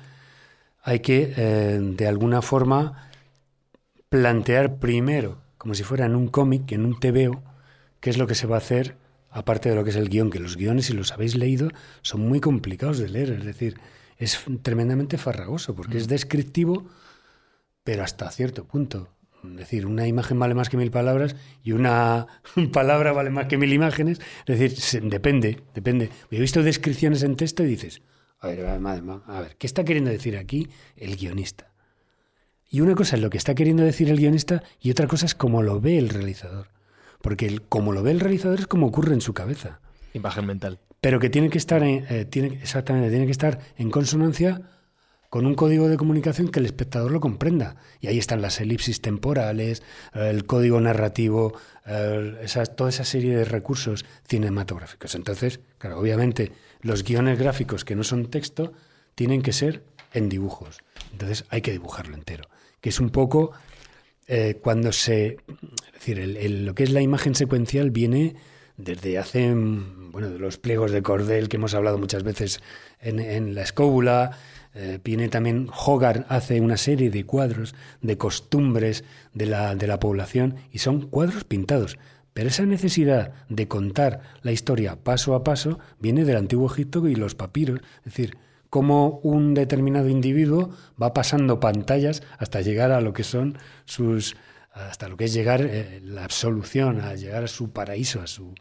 [0.82, 3.10] hay que, eh, de alguna forma,
[4.08, 7.42] plantear primero, como si fuera en un cómic, en un TVO,
[8.00, 8.96] qué es lo que se va a hacer,
[9.30, 11.70] aparte de lo que es el guion, que los guiones, si los habéis leído,
[12.02, 13.80] son muy complicados de leer, es decir,
[14.18, 16.84] es tremendamente farragoso, porque es descriptivo,
[17.82, 19.08] pero hasta cierto punto.
[19.52, 22.26] Es decir, una imagen vale más que mil palabras y una
[22.72, 24.20] palabra vale más que mil imágenes.
[24.46, 26.10] Es decir, depende, depende.
[26.30, 28.02] Yo he visto descripciones en texto y dices,
[28.40, 31.72] a ver, a ver, a ver, ¿qué está queriendo decir aquí el guionista?
[32.68, 35.34] Y una cosa es lo que está queriendo decir el guionista y otra cosa es
[35.34, 36.68] cómo lo ve el realizador.
[37.22, 39.80] Porque el, como lo ve el realizador es como ocurre en su cabeza.
[40.12, 40.80] Imagen mental.
[41.00, 44.62] Pero que tiene que estar en, eh, tiene, exactamente, tiene que estar en consonancia
[45.34, 47.74] con un código de comunicación que el espectador lo comprenda.
[48.00, 49.82] Y ahí están las elipsis temporales,
[50.14, 51.54] el código narrativo,
[52.40, 55.16] esas- toda esa serie de recursos cinematográficos.
[55.16, 58.74] Entonces, claro, obviamente los guiones gráficos que no son texto
[59.16, 59.82] tienen que ser
[60.12, 60.78] en dibujos.
[61.10, 62.44] Entonces hay que dibujarlo entero.
[62.80, 63.50] Que es un poco
[64.28, 65.38] eh, cuando se...
[65.88, 68.36] Es decir, el- el- lo que es la imagen secuencial viene
[68.76, 72.60] desde hace, mm, bueno, de los pliegos de cordel que hemos hablado muchas veces
[73.00, 74.38] en, en la escóbula.
[74.74, 80.00] Eh, viene también, Hogarth hace una serie de cuadros de costumbres de la, de la
[80.00, 81.98] población y son cuadros pintados.
[82.32, 87.14] Pero esa necesidad de contar la historia paso a paso viene del antiguo Egipto y
[87.14, 87.80] los papiros.
[87.98, 88.36] Es decir,
[88.70, 90.70] cómo un determinado individuo
[91.00, 94.36] va pasando pantallas hasta llegar a lo que son sus
[94.72, 98.52] hasta lo que es llegar eh, la absolución, a llegar a su paraíso, a su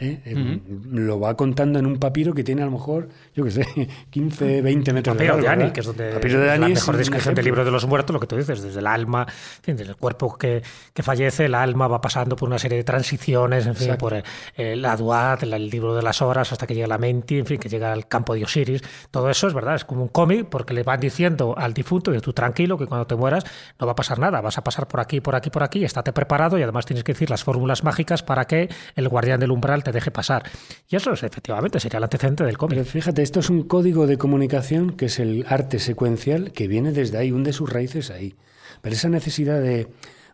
[0.00, 0.20] ¿eh?
[0.24, 3.64] Eh, lo va contando en un papiro que tiene a lo mejor, yo qué sé,
[4.10, 5.48] 15, 20 metros Papiro de de largo.
[5.48, 5.74] Dani, ¿verdad?
[5.74, 8.20] que es donde Papiro de Dani la mejor descripción del libro de los muertos, lo
[8.20, 11.54] que tú dices, desde el alma, en fin, desde el cuerpo que, que fallece, el
[11.54, 14.08] alma va pasando por una serie de transiciones, en fin, Exacto.
[14.08, 14.22] por
[14.56, 17.46] eh, la Duat, el, el libro de las horas, hasta que llega la Menti, en
[17.46, 18.82] fin, que llega al campo de Osiris.
[19.10, 22.20] Todo eso es verdad, es como un cómic, porque le van diciendo al difunto, y
[22.20, 23.44] tú tranquilo, que cuando te mueras
[23.78, 26.12] no va a pasar nada, vas a pasar por aquí, por aquí, por aquí, estate
[26.12, 29.82] preparado y además tienes que decir las fórmulas mágicas para que el guardián del umbral
[29.92, 30.44] deje pasar.
[30.88, 32.78] Y eso es, efectivamente sería el antecedente del cómic.
[32.78, 36.92] Pero fíjate, esto es un código de comunicación que es el arte secuencial que viene
[36.92, 38.34] desde ahí, hunde sus raíces ahí.
[38.82, 39.88] Pero esa necesidad de,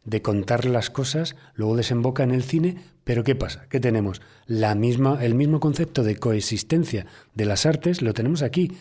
[0.05, 2.77] de contar las cosas luego desemboca en el cine.
[3.05, 3.67] Pero ¿qué pasa?
[3.69, 4.23] ¿Qué tenemos?
[4.47, 8.73] La misma, el mismo concepto de coexistencia de las artes lo tenemos aquí.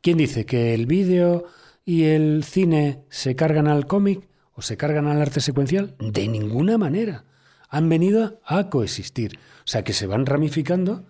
[0.00, 1.46] ¿Quién dice que el vídeo
[1.84, 5.94] y el cine se cargan al cómic o se cargan al arte secuencial?
[5.98, 7.24] De ninguna manera.
[7.68, 9.38] Han venido a coexistir.
[9.64, 11.04] O sea, que se van ramificando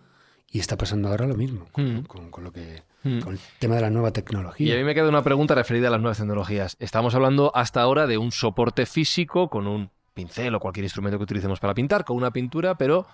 [0.51, 3.81] y está pasando ahora lo mismo con, con- con lo que, con el tema de
[3.81, 4.77] la nueva Y a tecnología.
[4.77, 6.77] mí me queda una pregunta referida a las nuevas tecnologías.
[6.79, 11.25] Estamos hablando hasta ahora de un soporte físico con un pincel o cualquier instrumento que
[11.25, 13.07] utilicemos para pintar, con una pintura, pero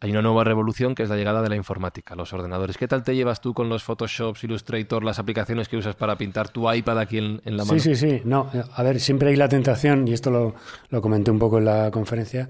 [0.00, 2.76] hay una nueva revolución que es la llegada de la informática, los ordenadores.
[2.76, 6.48] ¿Qué tal te llevas tú con los Photoshop, Illustrator, las aplicaciones que usas para pintar
[6.48, 7.78] tu iPad aquí en, en la mano?
[7.78, 8.22] Sí, sí, sí.
[8.24, 10.54] No, a ver, siempre hay la tentación, y esto lo,
[10.88, 12.48] lo comenté un poco en la conferencia,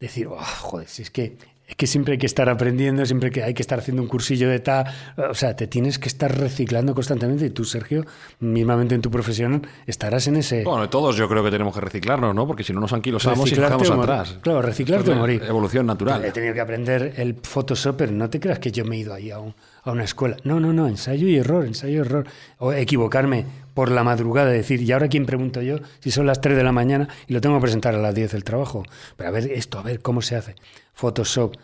[0.00, 1.36] decir, "Oh, joder, si es que
[1.66, 4.48] es que siempre hay que estar aprendiendo, siempre que hay que estar haciendo un cursillo
[4.48, 4.86] de tal.
[5.30, 7.46] O sea, te tienes que estar reciclando constantemente.
[7.46, 8.04] Y tú, Sergio,
[8.40, 10.62] mismamente en tu profesión, estarás en ese.
[10.64, 12.46] Bueno, todos yo creo que tenemos que reciclarnos, ¿no?
[12.46, 13.64] Porque si no nos anquilosamos y morir.
[14.02, 14.38] atrás.
[14.42, 15.42] Claro, reciclarte o morir.
[15.46, 16.24] Evolución natural.
[16.24, 19.12] He tenido que aprender el Photoshop, pero no te creas que yo me he ido
[19.14, 19.54] ahí a, un-
[19.86, 20.36] a una escuela.
[20.44, 22.26] No, no, no, ensayo y error, ensayo y error.
[22.58, 25.78] O equivocarme por la madrugada, decir, ¿y ahora quién pregunto yo?
[26.00, 28.32] Si son las 3 de la mañana y lo tengo que presentar a las 10
[28.32, 28.82] del trabajo.
[29.16, 30.56] Pero a ver esto, a ver cómo se hace.
[30.92, 31.56] Photoshop,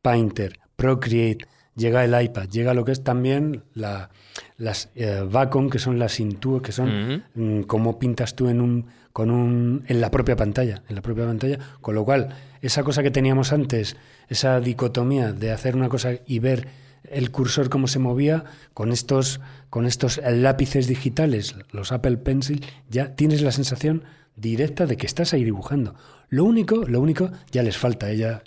[0.00, 1.46] Painter, Procreate,
[1.76, 4.10] llega el iPad, llega lo que es también la,
[4.56, 8.86] las eh, Wacom, que son las Intuos, que son mm, cómo pintas tú en un
[9.12, 12.28] con un en la propia pantalla, en la propia pantalla, con lo cual
[12.62, 13.96] esa cosa que teníamos antes,
[14.28, 16.68] esa dicotomía de hacer una cosa y ver
[17.04, 18.44] el cursor cómo se movía
[18.74, 24.04] con estos con estos lápices digitales, los Apple Pencil, ya tienes la sensación
[24.36, 25.94] directa de que estás ahí dibujando.
[26.28, 28.42] Lo único, lo único ya les falta, ella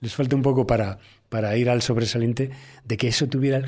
[0.00, 0.98] les falta un poco para
[1.28, 2.50] para ir al sobresaliente
[2.84, 3.62] de que eso tuviera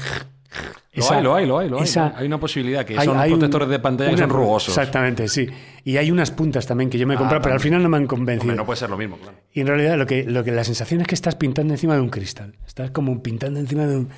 [0.92, 1.84] el Lo hay, lo hay, lo hay, lo hay.
[1.84, 4.76] esa- Hay una posibilidad que hay- son hay un- protectores de pantalla que son rugosos.
[4.76, 5.46] Exactamente, sí.
[5.84, 7.88] Y hay unas puntas también que yo me he Ah, comprado, pero al final no
[7.88, 8.42] me han convencido.
[8.44, 9.36] Hombre, no puede ser lo mismo, claro.
[9.52, 12.00] Y en realidad lo que, lo que la sensación es que estás pintando encima de
[12.00, 12.54] un cristal.
[12.66, 14.08] Estás como pintando encima de un...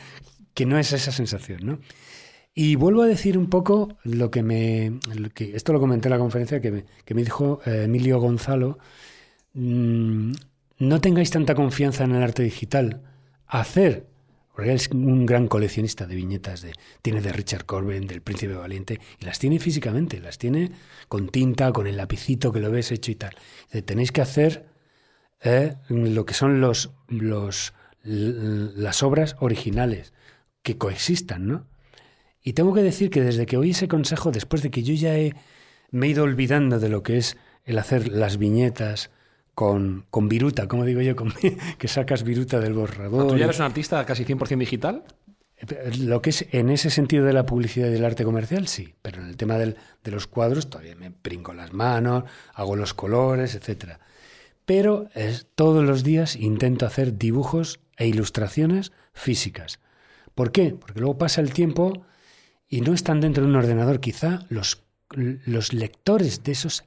[0.55, 1.79] que no es esa sensación, ¿no?
[2.55, 4.99] Y vuelvo a decir un poco lo que me...
[5.15, 8.19] lo que- esto lo comenté en la conferencia que me, que me dijo eh, Emilio
[8.19, 8.79] Gonzalo.
[9.55, 10.33] Mm,
[10.81, 13.03] no tengáis tanta confianza en el arte digital.
[13.47, 14.08] Hacer,
[14.59, 18.55] porque él es un gran coleccionista de viñetas, de, tiene de Richard Corbin, del Príncipe
[18.55, 20.73] Valiente, y las tiene físicamente, las tiene
[21.07, 23.37] con tinta, con el lapicito que lo ves hecho y tal.
[23.67, 24.67] Dice, tenéis que hacer
[25.43, 30.13] eh, lo que son los, los, las obras originales,
[30.65, 31.69] que coexistan, ¿no?
[32.43, 35.17] Y tengo que decir que desde que oí ese consejo, después de que yo ya
[35.17, 35.37] he,
[35.93, 39.13] me he ido olvidando de lo que es el hacer las viñetas
[39.59, 41.33] con, con viruta, como digo yo, con,
[41.79, 43.27] que sacas viruta del borrador.
[43.27, 45.03] ¿Tú ya eres un artista casi 100% digital?
[45.99, 49.21] Lo que es en ese sentido de la publicidad y del arte comercial, sí, pero
[49.21, 52.23] en el tema del- de los cuadros todavía me brinco las manos,
[52.55, 53.99] hago los colores, etcétera.
[54.65, 59.81] Pero es, todos los días intento hacer dibujos e ilustraciones físicas.
[60.37, 60.77] ¿Por qué?
[60.79, 62.05] Porque luego pasa el tiempo
[62.69, 63.99] y no están dentro de un ordenador.
[63.99, 66.85] Quizá los, los lectores de esos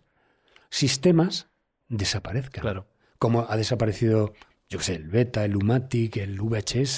[0.70, 1.48] sistemas
[1.92, 2.62] desaparezcan.
[2.62, 2.88] Claro.
[3.20, 4.34] Como ha desaparecido,
[4.70, 6.98] yo qué sé, el beta, el Umatic, el VHS,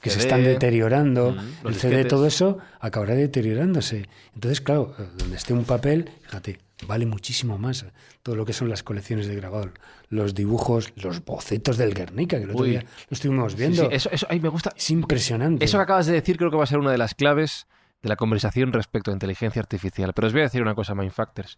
[0.00, 1.32] que se CD, están deteriorando.
[1.32, 2.06] mm, el CD, disquetes.
[2.08, 4.08] todo eso acabará deteriorándose.
[4.34, 7.86] Entonces, claro, eh, donde esté un papel, fíjate, vale muchísimo más
[8.22, 9.70] todo lo que son las colecciones de grabado,
[10.08, 12.70] los dibujos, los bocetos del Guernica, que el otro Uy.
[12.70, 13.82] día lo estuvimos viendo.
[13.82, 14.72] sí, eso, eso, ay, me gusta.
[14.76, 15.64] Es impresionante.
[15.64, 17.66] Eso que acabas de decir creo que va a ser una de las claves
[18.02, 20.12] de la conversación respecto a inteligencia artificial.
[20.14, 21.56] Pero os voy a decir una cosa, Mindfactors.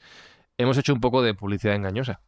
[0.58, 2.20] Hemos hecho un poco de publicidad engañosa.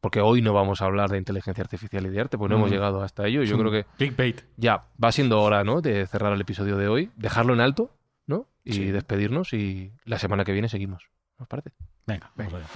[0.00, 2.70] Porque hoy no vamos a hablar de inteligencia artificial y de arte, porque no hemos
[2.70, 2.72] Mm.
[2.74, 3.42] llegado hasta ello.
[3.42, 4.40] Yo creo que Clickbait.
[4.56, 5.80] ya va siendo hora, ¿no?
[5.82, 7.94] De cerrar el episodio de hoy, dejarlo en alto,
[8.26, 8.46] ¿no?
[8.64, 8.84] Y Sí.
[8.90, 11.04] despedirnos y la semana que viene seguimos.
[11.38, 11.72] ¿Os parece?
[12.06, 12.66] Venga, vamos allá.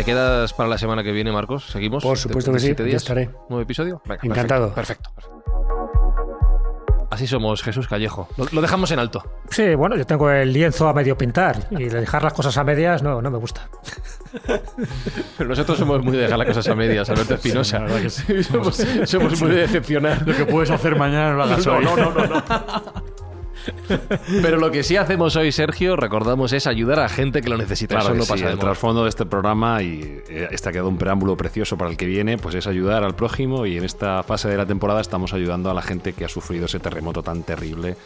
[0.00, 1.66] ¿Te quedas para la semana que viene, Marcos?
[1.66, 2.02] ¿Seguimos?
[2.02, 3.02] Por supuesto ¿De- que sí, siete yo días?
[3.02, 3.26] estaré.
[3.50, 4.00] ¿Nuevo episodio?
[4.06, 4.72] Venga, Encantado.
[4.72, 5.42] Perfecto, perfecto.
[7.10, 8.26] Así somos, Jesús Callejo.
[8.38, 9.22] Lo, lo dejamos en alto.
[9.50, 13.02] Sí, bueno, yo tengo el lienzo a medio pintar y dejar las cosas a medias
[13.02, 13.68] no, no me gusta.
[15.36, 17.82] Pero nosotros somos muy de dejar las cosas a medias, Alberto Espinosa.
[18.50, 20.26] somos, somos muy de decepcionar.
[20.26, 21.84] Lo que puedes hacer mañana no lo hagas hoy.
[21.84, 22.42] no, no, no.
[24.42, 27.96] Pero lo que sí hacemos hoy, Sergio, recordamos, es ayudar a gente que lo necesita.
[27.96, 30.72] Claro Eso no sí, pasa de el trasfondo de este programa y eh, este ha
[30.72, 33.84] quedado un preámbulo precioso para el que viene, pues es ayudar al prójimo y en
[33.84, 37.22] esta fase de la temporada estamos ayudando a la gente que ha sufrido ese terremoto
[37.22, 37.96] tan terrible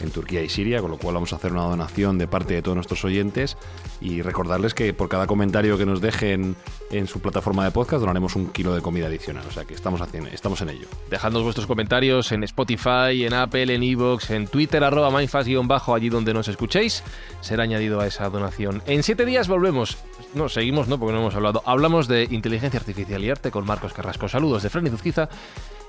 [0.00, 2.62] en Turquía y Siria, con lo cual vamos a hacer una donación de parte de
[2.62, 3.56] todos nuestros oyentes
[4.00, 6.56] y recordarles que por cada comentario que nos dejen
[6.90, 10.00] en su plataforma de podcast donaremos un kilo de comida adicional, o sea que estamos,
[10.00, 10.86] haciendo, estamos en ello.
[11.10, 16.34] Dejadnos vuestros comentarios en Spotify, en Apple, en Evox, en Twitter, arroba mindfast-bajo, allí donde
[16.34, 17.02] nos escuchéis.
[17.40, 18.82] Será añadido a esa donación.
[18.86, 19.98] En siete días volvemos.
[20.34, 20.98] No, seguimos, ¿no?
[20.98, 21.62] Porque no hemos hablado.
[21.66, 24.28] Hablamos de inteligencia artificial y arte con Marcos Carrasco.
[24.28, 25.28] Saludos de Fran y Zuzquiza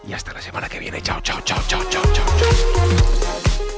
[0.07, 1.01] y hasta la semana que viene.
[1.01, 2.25] Chao, chao, chao, chao, chao, chao.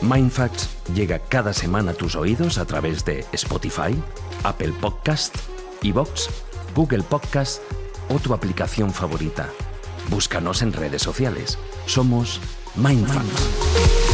[0.02, 3.96] Mindfacts llega cada semana a tus oídos a través de Spotify,
[4.44, 5.36] Apple Podcast,
[5.82, 6.30] Evox,
[6.76, 7.62] Google Podcast
[8.10, 9.50] o tu aplicación favorita.
[10.10, 11.58] Búscanos en redes sociales.
[11.86, 12.40] Somos
[12.76, 14.07] Mindfacts.